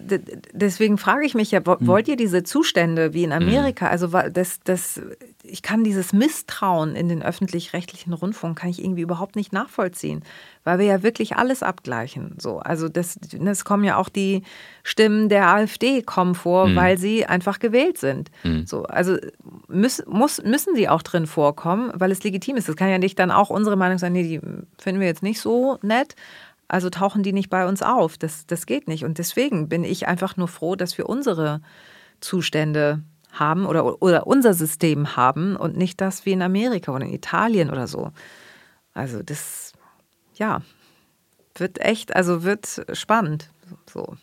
[0.54, 1.86] deswegen frage ich mich ja, hm.
[1.86, 3.92] wollt ihr diese Zustände wie in Amerika, hm.
[3.92, 5.02] also das, das,
[5.48, 10.24] ich kann dieses Misstrauen in den öffentlich-rechtlichen Rundfunk, kann ich irgendwie überhaupt nicht nachvollziehen
[10.68, 12.36] weil wir ja wirklich alles abgleichen.
[12.40, 14.44] So, also das, es kommen ja auch die
[14.84, 16.76] Stimmen der AfD kommen vor, mhm.
[16.76, 18.32] weil sie einfach gewählt sind.
[18.44, 18.68] Mhm.
[18.68, 19.16] So, also
[19.70, 22.68] müß, muss, müssen sie auch drin vorkommen, weil es legitim ist.
[22.68, 24.42] Das kann ja nicht dann auch unsere Meinung sein, nee, die
[24.78, 26.18] finden wir jetzt nicht so nett.
[26.68, 28.18] Also tauchen die nicht bei uns auf.
[28.18, 29.06] Das, das geht nicht.
[29.06, 31.62] Und deswegen bin ich einfach nur froh, dass wir unsere
[32.20, 37.14] Zustände haben oder, oder unser System haben und nicht das wie in Amerika oder in
[37.14, 38.12] Italien oder so.
[38.94, 39.74] Also das
[40.36, 40.62] ja,
[41.56, 43.50] wird echt, also wird spannend.
[43.92, 44.18] So.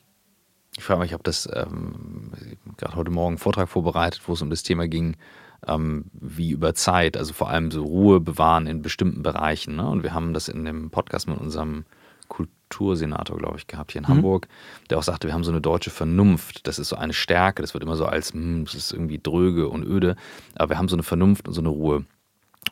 [0.76, 2.32] Ich frage mich, ich habe das ähm,
[2.76, 5.16] gerade heute Morgen einen Vortrag vorbereitet, wo es um das Thema ging,
[5.68, 9.76] ähm, wie über Zeit, also vor allem so Ruhe bewahren in bestimmten Bereichen.
[9.76, 9.88] Ne?
[9.88, 11.84] Und wir haben das in dem Podcast mit unserem
[12.74, 14.16] Kultursenator, glaube ich, gehabt hier in mhm.
[14.16, 14.48] Hamburg,
[14.90, 16.66] der auch sagte, wir haben so eine deutsche Vernunft.
[16.66, 17.62] Das ist so eine Stärke.
[17.62, 20.16] Das wird immer so als, hm, das ist irgendwie dröge und öde.
[20.56, 22.04] Aber wir haben so eine Vernunft und so eine Ruhe.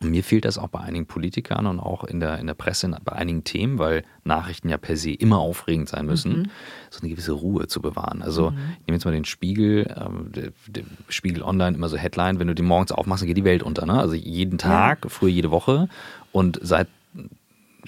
[0.01, 2.91] Und mir fehlt das auch bei einigen Politikern und auch in der, in der Presse
[3.05, 6.51] bei einigen Themen, weil Nachrichten ja per se immer aufregend sein müssen, mhm.
[6.91, 8.23] so eine gewisse Ruhe zu bewahren.
[8.23, 8.59] Also mhm.
[8.81, 12.49] ich nehme jetzt mal den Spiegel, ähm, der, der, Spiegel Online, immer so Headline, wenn
[12.49, 13.85] du den morgens aufmachst, dann geht die Welt unter.
[13.85, 14.01] Ne?
[14.01, 15.11] Also jeden Tag, ja.
[15.11, 15.89] früher jede Woche.
[16.33, 16.89] Und seit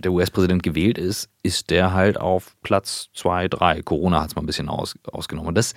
[0.03, 3.82] der US-Präsident gewählt ist, ist der halt auf Platz 2, 3.
[3.82, 5.49] Corona hat es mal ein bisschen aus, ausgenommen.
[5.49, 5.74] Und das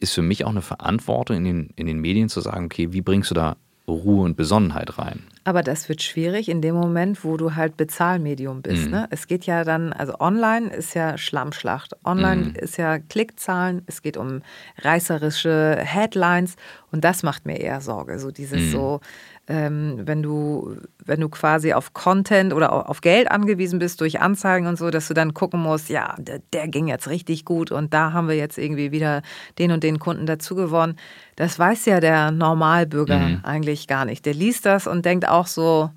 [0.00, 3.02] ist für mich auch eine Verantwortung in den, in den Medien zu sagen, okay, wie
[3.02, 3.56] bringst du da
[3.88, 5.24] Ruhe und Besonnenheit rein.
[5.44, 8.86] Aber das wird schwierig in dem Moment, wo du halt Bezahlmedium bist.
[8.86, 8.90] Mhm.
[8.90, 9.06] Ne?
[9.10, 11.96] Es geht ja dann, also online ist ja Schlammschlacht.
[12.04, 12.54] Online mhm.
[12.56, 14.42] ist ja Klickzahlen, es geht um
[14.78, 16.56] reißerische Headlines
[16.92, 18.18] und das macht mir eher Sorge.
[18.18, 18.70] So dieses mhm.
[18.70, 19.00] so,
[19.48, 24.66] ähm, wenn du, wenn du quasi auf Content oder auf Geld angewiesen bist durch Anzeigen
[24.66, 27.94] und so, dass du dann gucken musst, ja, der, der ging jetzt richtig gut und
[27.94, 29.22] da haben wir jetzt irgendwie wieder
[29.58, 30.96] den und den Kunden dazu gewonnen.
[31.36, 33.40] Das weiß ja der Normalbürger mhm.
[33.42, 34.26] eigentlich gar nicht.
[34.26, 35.90] Der liest das und denkt auch so,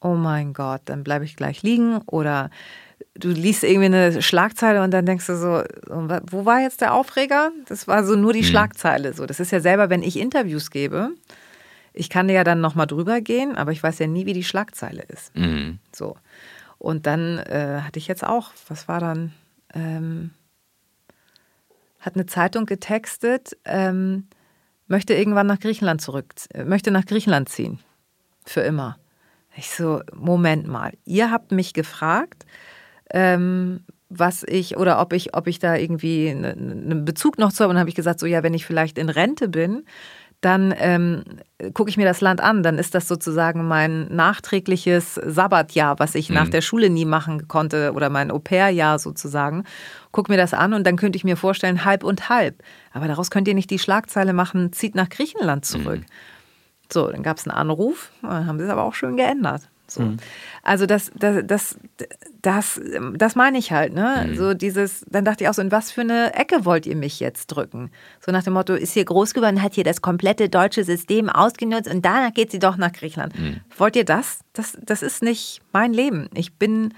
[0.00, 2.48] oh mein Gott, dann bleibe ich gleich liegen oder
[3.14, 5.62] du liest irgendwie eine Schlagzeile und dann denkst du so,
[6.30, 7.50] wo war jetzt der Aufreger?
[7.66, 8.46] Das war so nur die mhm.
[8.46, 9.12] Schlagzeile.
[9.12, 11.10] So, das ist ja selber, wenn ich Interviews gebe,
[11.92, 15.02] ich kann ja dann nochmal drüber gehen, aber ich weiß ja nie, wie die Schlagzeile
[15.02, 15.34] ist.
[15.36, 15.78] Mhm.
[15.94, 16.16] So.
[16.78, 19.32] Und dann äh, hatte ich jetzt auch, was war dann?
[19.74, 20.30] Ähm,
[22.00, 24.28] hat eine Zeitung getextet, ähm,
[24.86, 26.32] möchte irgendwann nach Griechenland zurück,
[26.64, 27.80] möchte nach Griechenland ziehen.
[28.46, 28.98] Für immer.
[29.56, 32.46] Ich so, Moment mal, ihr habt mich gefragt,
[33.10, 37.64] ähm, was ich oder ob ich, ob ich da irgendwie einen ne, Bezug noch zu
[37.64, 37.70] habe.
[37.70, 39.84] Und dann habe ich gesagt, so ja, wenn ich vielleicht in Rente bin,
[40.40, 41.24] dann ähm,
[41.74, 42.62] gucke ich mir das Land an.
[42.62, 46.36] Dann ist das sozusagen mein nachträgliches Sabbatjahr, was ich mhm.
[46.36, 49.64] nach der Schule nie machen konnte oder mein Au-pair-Jahr sozusagen.
[50.12, 52.62] Guck mir das an und dann könnte ich mir vorstellen, halb und halb.
[52.92, 56.00] Aber daraus könnt ihr nicht die Schlagzeile machen, zieht nach Griechenland zurück.
[56.00, 56.92] Mhm.
[56.92, 59.68] So, dann gab es einen Anruf, dann haben sie es aber auch schön geändert.
[59.90, 60.02] So.
[60.02, 60.16] Mhm.
[60.62, 61.78] Also das, das, das,
[62.42, 62.80] das,
[63.14, 64.26] das meine ich halt, ne?
[64.28, 64.36] Mhm.
[64.36, 67.20] So dieses, dann dachte ich auch so, in was für eine Ecke wollt ihr mich
[67.20, 67.90] jetzt drücken?
[68.24, 71.90] So nach dem Motto, ist hier groß geworden, hat hier das komplette deutsche System ausgenutzt
[71.90, 73.38] und danach geht sie doch nach Griechenland.
[73.38, 73.60] Mhm.
[73.76, 74.40] Wollt ihr das?
[74.52, 74.76] das?
[74.82, 76.28] Das ist nicht mein Leben.
[76.34, 76.94] Ich bin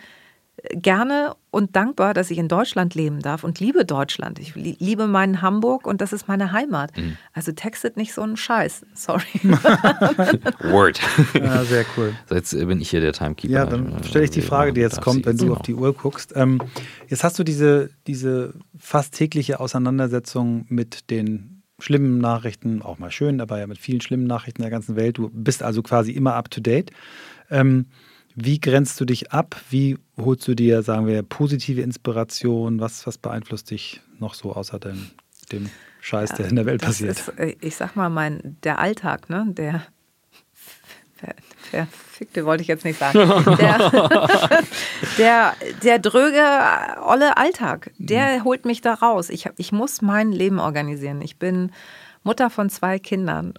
[0.75, 4.39] gerne und dankbar, dass ich in Deutschland leben darf und liebe Deutschland.
[4.39, 6.97] Ich liebe meinen Hamburg und das ist meine Heimat.
[6.97, 7.17] Mhm.
[7.33, 8.85] Also textet nicht so einen Scheiß.
[8.95, 9.23] Sorry.
[10.63, 11.01] Word.
[11.35, 12.15] Ja, sehr cool.
[12.29, 13.53] So, jetzt äh, bin ich hier der Timekeeper.
[13.53, 16.33] Ja, dann stelle ich die Frage, die jetzt kommt, wenn du auf die Uhr guckst.
[16.37, 16.61] Ähm,
[17.09, 23.41] jetzt hast du diese, diese fast tägliche Auseinandersetzung mit den schlimmen Nachrichten, auch mal schön,
[23.41, 25.19] aber ja mit vielen schlimmen Nachrichten der ganzen Welt.
[25.19, 26.91] Du bist also quasi immer up to date.
[27.51, 27.87] Ähm,
[28.45, 29.61] wie grenzt du dich ab?
[29.71, 32.81] Wie holst du dir, sagen wir, positive Inspiration?
[32.81, 35.11] Was, was beeinflusst dich noch so außer dem,
[35.53, 35.71] dem
[36.01, 37.19] Scheiß, der in der Welt passiert?
[37.19, 39.47] Ist, äh, ich sag mal, mein, der Alltag, ne?
[39.49, 39.87] Der
[41.71, 43.19] verfickte wollte ich jetzt nicht sagen.
[43.59, 43.91] Der,
[45.19, 46.43] der, der dröge,
[47.05, 48.45] olle Alltag, der mhm.
[48.45, 49.31] holt mich da raus.
[49.31, 51.21] Ich, ich muss mein Leben organisieren.
[51.21, 51.73] Ich bin
[52.23, 53.55] Mutter von zwei Kindern.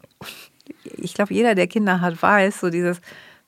[0.84, 3.02] Ich glaube, jeder, der Kinder hat, weiß, so dieses,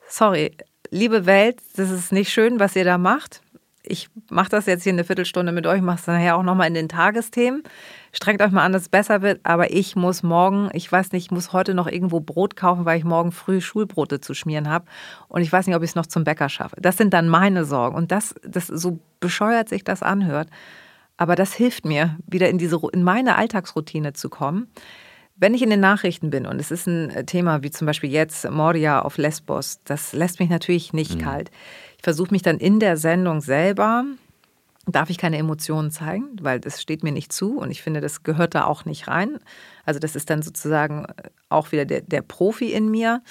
[0.08, 0.52] sorry,
[0.94, 3.42] liebe Welt, das ist nicht schön, was ihr da macht.
[3.86, 6.74] Ich mache das jetzt hier eine Viertelstunde mit euch, mache es nachher auch nochmal in
[6.74, 7.64] den Tagesthemen.
[8.14, 11.26] Strengt euch mal an, dass es besser wird, aber ich muss morgen, ich weiß nicht,
[11.26, 14.86] ich muss heute noch irgendwo Brot kaufen, weil ich morgen früh Schulbrote zu schmieren habe.
[15.28, 16.78] Und ich weiß nicht, ob ich es noch zum Bäcker schaffe.
[16.80, 17.98] Das sind dann meine Sorgen.
[17.98, 20.48] Und das, das so bescheuert sich das anhört.
[21.18, 24.68] Aber das hilft mir, wieder in diese in meine Alltagsroutine zu kommen.
[25.36, 28.12] Wenn ich in den Nachrichten bin und es ist ein äh, Thema wie zum Beispiel
[28.12, 31.22] jetzt Moria auf Lesbos, das lässt mich natürlich nicht mhm.
[31.22, 31.52] kalt.
[31.98, 34.06] Ich versuche mich dann in der Sendung selber,
[34.86, 38.24] darf ich keine Emotionen zeigen, weil das steht mir nicht zu und ich finde, das
[38.24, 39.40] gehört da auch nicht rein.
[39.86, 43.24] Also das ist dann sozusagen äh, auch wieder der, der Profi in mir.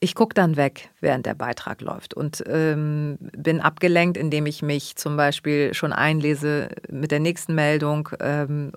[0.00, 4.96] Ich gucke dann weg, während der Beitrag läuft und ähm, bin abgelenkt, indem ich mich
[4.96, 8.72] zum Beispiel schon einlese mit der nächsten Meldung ähm,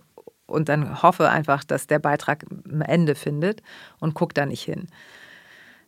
[0.47, 3.61] und dann hoffe einfach, dass der Beitrag ein Ende findet
[3.99, 4.87] und gucke da nicht hin,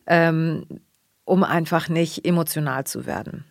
[0.06, 0.64] ähm,
[1.24, 3.44] um einfach nicht emotional zu werden.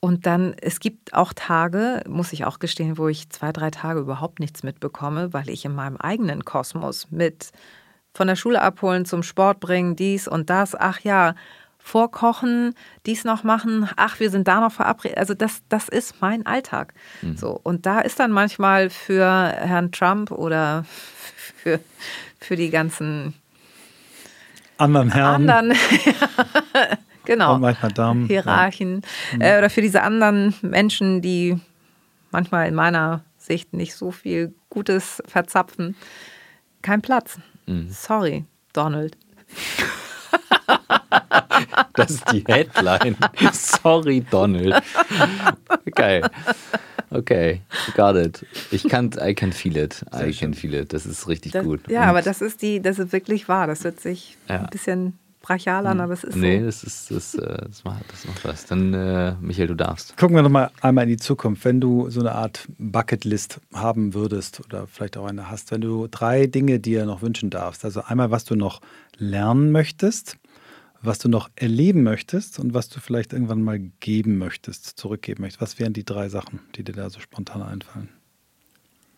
[0.00, 4.00] Und dann, es gibt auch Tage, muss ich auch gestehen, wo ich zwei, drei Tage
[4.00, 7.52] überhaupt nichts mitbekomme, weil ich in meinem eigenen Kosmos mit
[8.12, 11.34] von der Schule abholen, zum Sport bringen, dies und das, ach ja,
[11.82, 12.74] vorkochen,
[13.06, 15.18] dies noch machen, ach, wir sind da noch verabredet.
[15.18, 16.94] Also das, das ist mein Alltag.
[17.20, 17.36] Mhm.
[17.36, 20.84] So, und da ist dann manchmal für Herrn Trump oder
[21.56, 21.80] für,
[22.38, 23.34] für die ganzen
[24.78, 25.50] anderen Herren.
[25.50, 25.78] Anderen,
[27.24, 27.58] genau.
[27.94, 28.26] Damen.
[28.26, 29.02] Hierarchen.
[29.38, 29.56] Ja.
[29.56, 31.60] Äh, oder für diese anderen Menschen, die
[32.30, 35.96] manchmal in meiner Sicht nicht so viel Gutes verzapfen.
[36.80, 37.38] Kein Platz.
[37.66, 37.88] Mhm.
[37.90, 39.16] Sorry, Donald.
[41.94, 43.16] Das ist die Headline.
[43.52, 44.82] Sorry, Donald.
[45.94, 46.22] Geil.
[47.10, 47.60] Okay,
[47.94, 48.46] got it.
[48.70, 50.04] Ich kann, I can feel it.
[50.14, 50.92] I can feel it.
[50.92, 51.80] Das ist richtig das, gut.
[51.88, 53.66] Ja, Und aber das ist die, das ist wirklich wahr.
[53.66, 54.60] Das hört sich ja.
[54.60, 56.00] ein bisschen brachial an, hm.
[56.00, 56.66] aber es ist nee, so.
[56.66, 58.64] das ist, das, äh, das, macht, das macht was.
[58.66, 60.16] Dann, äh, Michael, du darfst.
[60.16, 61.64] Gucken wir nochmal einmal in die Zukunft.
[61.64, 66.06] Wenn du so eine Art Bucketlist haben würdest oder vielleicht auch eine hast, wenn du
[66.10, 67.84] drei Dinge dir noch wünschen darfst.
[67.84, 68.80] Also einmal, was du noch
[69.18, 70.38] lernen möchtest,
[71.02, 75.60] was du noch erleben möchtest und was du vielleicht irgendwann mal geben möchtest, zurückgeben möchtest.
[75.60, 78.08] Was wären die drei Sachen, die dir da so spontan einfallen?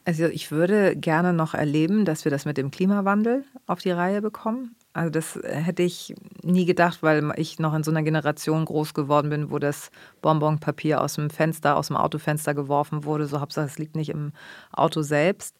[0.07, 4.21] Also ich würde gerne noch erleben, dass wir das mit dem Klimawandel auf die Reihe
[4.21, 4.77] bekommen.
[4.93, 9.31] Also das hätte ich nie gedacht, weil ich noch in so einer Generation groß geworden
[9.31, 13.27] bin, wo das Bonbonpapier aus dem Fenster, aus dem Autofenster geworfen wurde.
[13.27, 14.33] So Hauptsache, es liegt nicht im
[14.73, 15.57] Auto selbst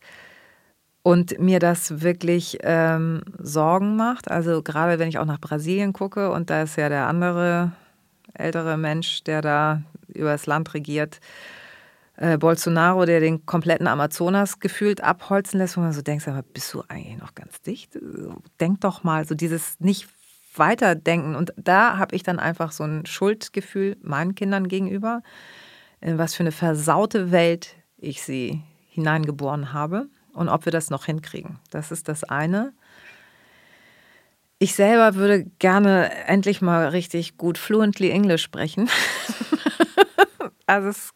[1.05, 4.31] und mir das wirklich ähm, Sorgen macht.
[4.31, 7.73] Also gerade wenn ich auch nach Brasilien gucke und da ist ja der andere
[8.33, 11.21] ältere Mensch, der da über das Land regiert,
[12.17, 16.73] äh, Bolsonaro, der den kompletten Amazonas gefühlt abholzen lässt, wo man so denkt, aber bist
[16.73, 17.99] du eigentlich noch ganz dicht?
[18.59, 20.09] Denk doch mal, so dieses nicht
[20.57, 21.35] weiterdenken.
[21.35, 25.21] Und da habe ich dann einfach so ein Schuldgefühl meinen Kindern gegenüber,
[26.01, 31.07] in was für eine versaute Welt ich sie hineingeboren habe und ob wir das noch
[31.07, 31.59] hinkriegen.
[31.71, 32.73] Das ist das eine.
[34.59, 38.89] Ich selber würde gerne endlich mal richtig gut fluently Englisch sprechen.
[40.67, 41.15] also das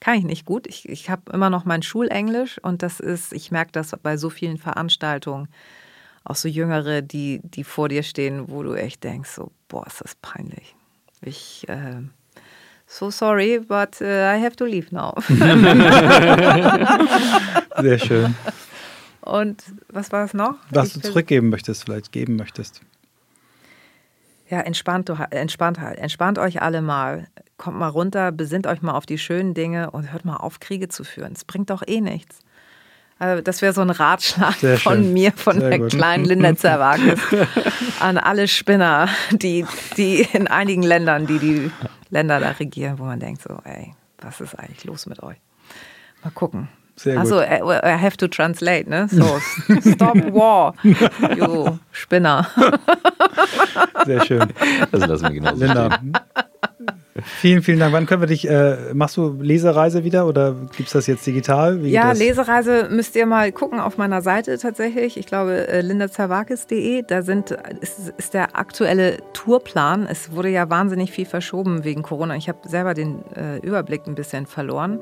[0.00, 0.66] kann ich nicht gut.
[0.66, 4.30] Ich, ich habe immer noch mein Schulenglisch und das ist, ich merke das bei so
[4.30, 5.48] vielen Veranstaltungen,
[6.24, 10.00] auch so Jüngere, die, die vor dir stehen, wo du echt denkst, so, boah, ist
[10.00, 10.74] das peinlich.
[11.20, 12.02] Ich, äh,
[12.88, 15.14] so sorry, but uh, I have to leave now.
[17.80, 18.34] Sehr schön.
[19.20, 20.54] Und was war es noch?
[20.70, 22.80] Was ich du zurückgeben möchtest, vielleicht geben möchtest.
[24.48, 25.98] Ja, entspannt, entspannt halt.
[25.98, 27.28] Entspannt euch alle mal.
[27.58, 30.88] Kommt mal runter, besinnt euch mal auf die schönen Dinge und hört mal auf, Kriege
[30.88, 31.34] zu führen.
[31.34, 32.38] Es bringt doch eh nichts.
[33.18, 35.12] Also das wäre so ein Ratschlag Sehr von schön.
[35.12, 35.90] mir, von Sehr der gut.
[35.90, 37.20] kleinen Linda Zerwakis,
[38.00, 39.66] an alle Spinner, die,
[39.96, 41.70] die in einigen Ländern, die die
[42.10, 45.36] Länder da regieren, wo man denkt so, ey, was ist eigentlich los mit euch?
[46.22, 46.68] Mal gucken.
[46.98, 49.06] Sehr also, I, I have to translate, ne?
[49.08, 49.38] So,
[49.92, 52.46] stop war, you Spinner.
[54.04, 54.52] Sehr schön.
[54.90, 56.00] Das lassen wir genau Linda.
[57.40, 57.92] Vielen, vielen Dank.
[57.92, 61.82] Wann können wir dich, äh, machst du Lesereise wieder oder gibt es das jetzt digital?
[61.82, 65.16] Wie ja, Lesereise müsst ihr mal gucken auf meiner Seite tatsächlich.
[65.16, 70.06] Ich glaube, äh, lindazerwakis.de, da sind, ist, ist der aktuelle Tourplan.
[70.08, 72.36] Es wurde ja wahnsinnig viel verschoben wegen Corona.
[72.36, 75.00] Ich habe selber den äh, Überblick ein bisschen verloren.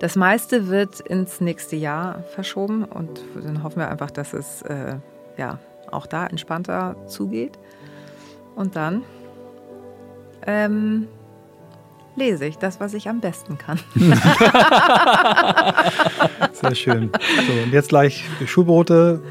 [0.00, 4.96] Das meiste wird ins nächste Jahr verschoben und dann hoffen wir einfach, dass es äh,
[5.36, 5.58] ja,
[5.90, 7.58] auch da entspannter zugeht.
[8.54, 9.02] Und dann
[10.46, 11.08] ähm,
[12.16, 13.78] lese ich das, was ich am besten kann.
[16.52, 17.10] Sehr schön.
[17.46, 19.22] So, und jetzt gleich Schulbrote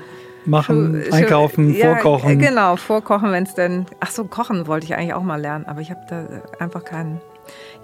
[0.45, 2.39] machen, Schuh, einkaufen, Schuh, vorkochen.
[2.39, 3.86] Ja, genau, vorkochen, wenn es denn.
[3.99, 6.26] Ach so, kochen wollte ich eigentlich auch mal lernen, aber ich habe da
[6.59, 7.22] einfach keinen.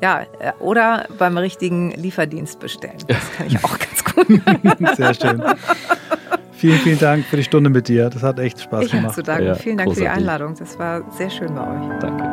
[0.01, 2.97] Ja, äh, oder beim richtigen Lieferdienst bestellen.
[3.07, 4.27] Das kann ich auch ganz gut.
[4.97, 5.43] Sehr schön.
[6.53, 8.09] Vielen, vielen Dank für die Stunde mit dir.
[8.09, 9.09] Das hat echt Spaß ich gemacht.
[9.09, 9.47] Ich zu danken.
[9.47, 10.09] Ja, vielen Dank großartig.
[10.09, 10.55] für die Einladung.
[10.57, 11.99] Das war sehr schön bei euch.
[11.99, 12.23] Danke.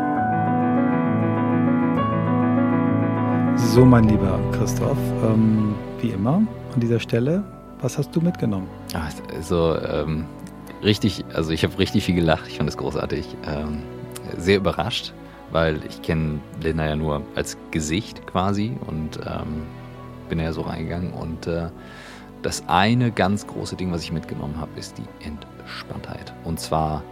[3.56, 6.42] So, mein lieber Christoph, ähm, wie immer
[6.74, 7.42] an dieser Stelle,
[7.80, 8.68] was hast du mitgenommen?
[9.36, 10.26] Also, ähm,
[10.82, 12.44] richtig, also ich habe richtig viel gelacht.
[12.46, 13.36] Ich fand es großartig.
[13.46, 13.82] Ähm,
[14.36, 15.12] sehr überrascht
[15.50, 19.66] weil ich kenne Linda ja nur als Gesicht quasi und ähm,
[20.28, 21.12] bin ja so reingegangen.
[21.12, 21.68] Und äh,
[22.42, 26.32] das eine ganz große Ding, was ich mitgenommen habe, ist die Entspanntheit.
[26.44, 27.02] Und zwar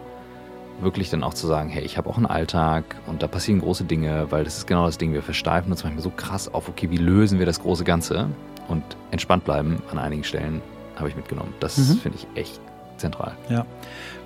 [0.81, 3.85] wirklich dann auch zu sagen, hey, ich habe auch einen Alltag und da passieren große
[3.85, 6.89] Dinge, weil das ist genau das Ding, wir versteifen uns manchmal so krass auf, okay,
[6.91, 8.29] wie lösen wir das große Ganze
[8.69, 10.63] und entspannt bleiben an einigen Stellen,
[10.97, 11.53] habe ich mitgenommen.
[11.59, 11.97] Das mhm.
[11.97, 12.61] finde ich echt
[12.99, 13.33] zentral.
[13.49, 13.65] Ja,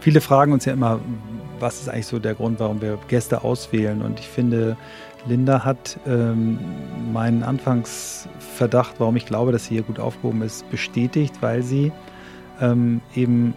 [0.01, 1.01] viele fragen uns ja immer,
[1.61, 4.03] was ist eigentlich so der Grund, warum wir Gäste auswählen.
[4.03, 4.77] Und ich finde,
[5.27, 6.59] Linda hat ähm,
[7.13, 11.93] meinen Anfangsverdacht, warum ich glaube, dass sie hier gut aufgehoben ist, bestätigt, weil sie
[12.61, 13.55] ähm, eben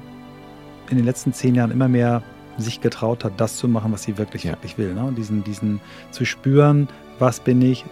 [0.90, 2.22] in den letzten zehn Jahren immer mehr
[2.58, 4.52] sich getraut hat, das zu machen, was sie wirklich, ja.
[4.52, 4.94] wirklich will.
[4.94, 5.04] Ne?
[5.04, 6.88] Und diesen, diesen zu spüren,
[7.20, 7.86] was bin ich,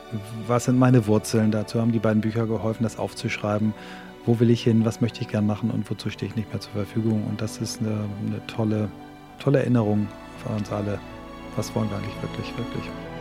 [0.47, 1.51] was sind meine Wurzeln.
[1.51, 3.73] Dazu haben die beiden Bücher geholfen, das aufzuschreiben.
[4.25, 6.61] Wo will ich hin, was möchte ich gern machen und wozu stehe ich nicht mehr
[6.61, 7.25] zur Verfügung.
[7.27, 8.89] Und das ist eine, eine tolle
[9.43, 10.07] tolle Erinnerung
[10.41, 10.99] für uns alle.
[11.55, 13.12] Was wollen wir eigentlich wirklich, wirklich?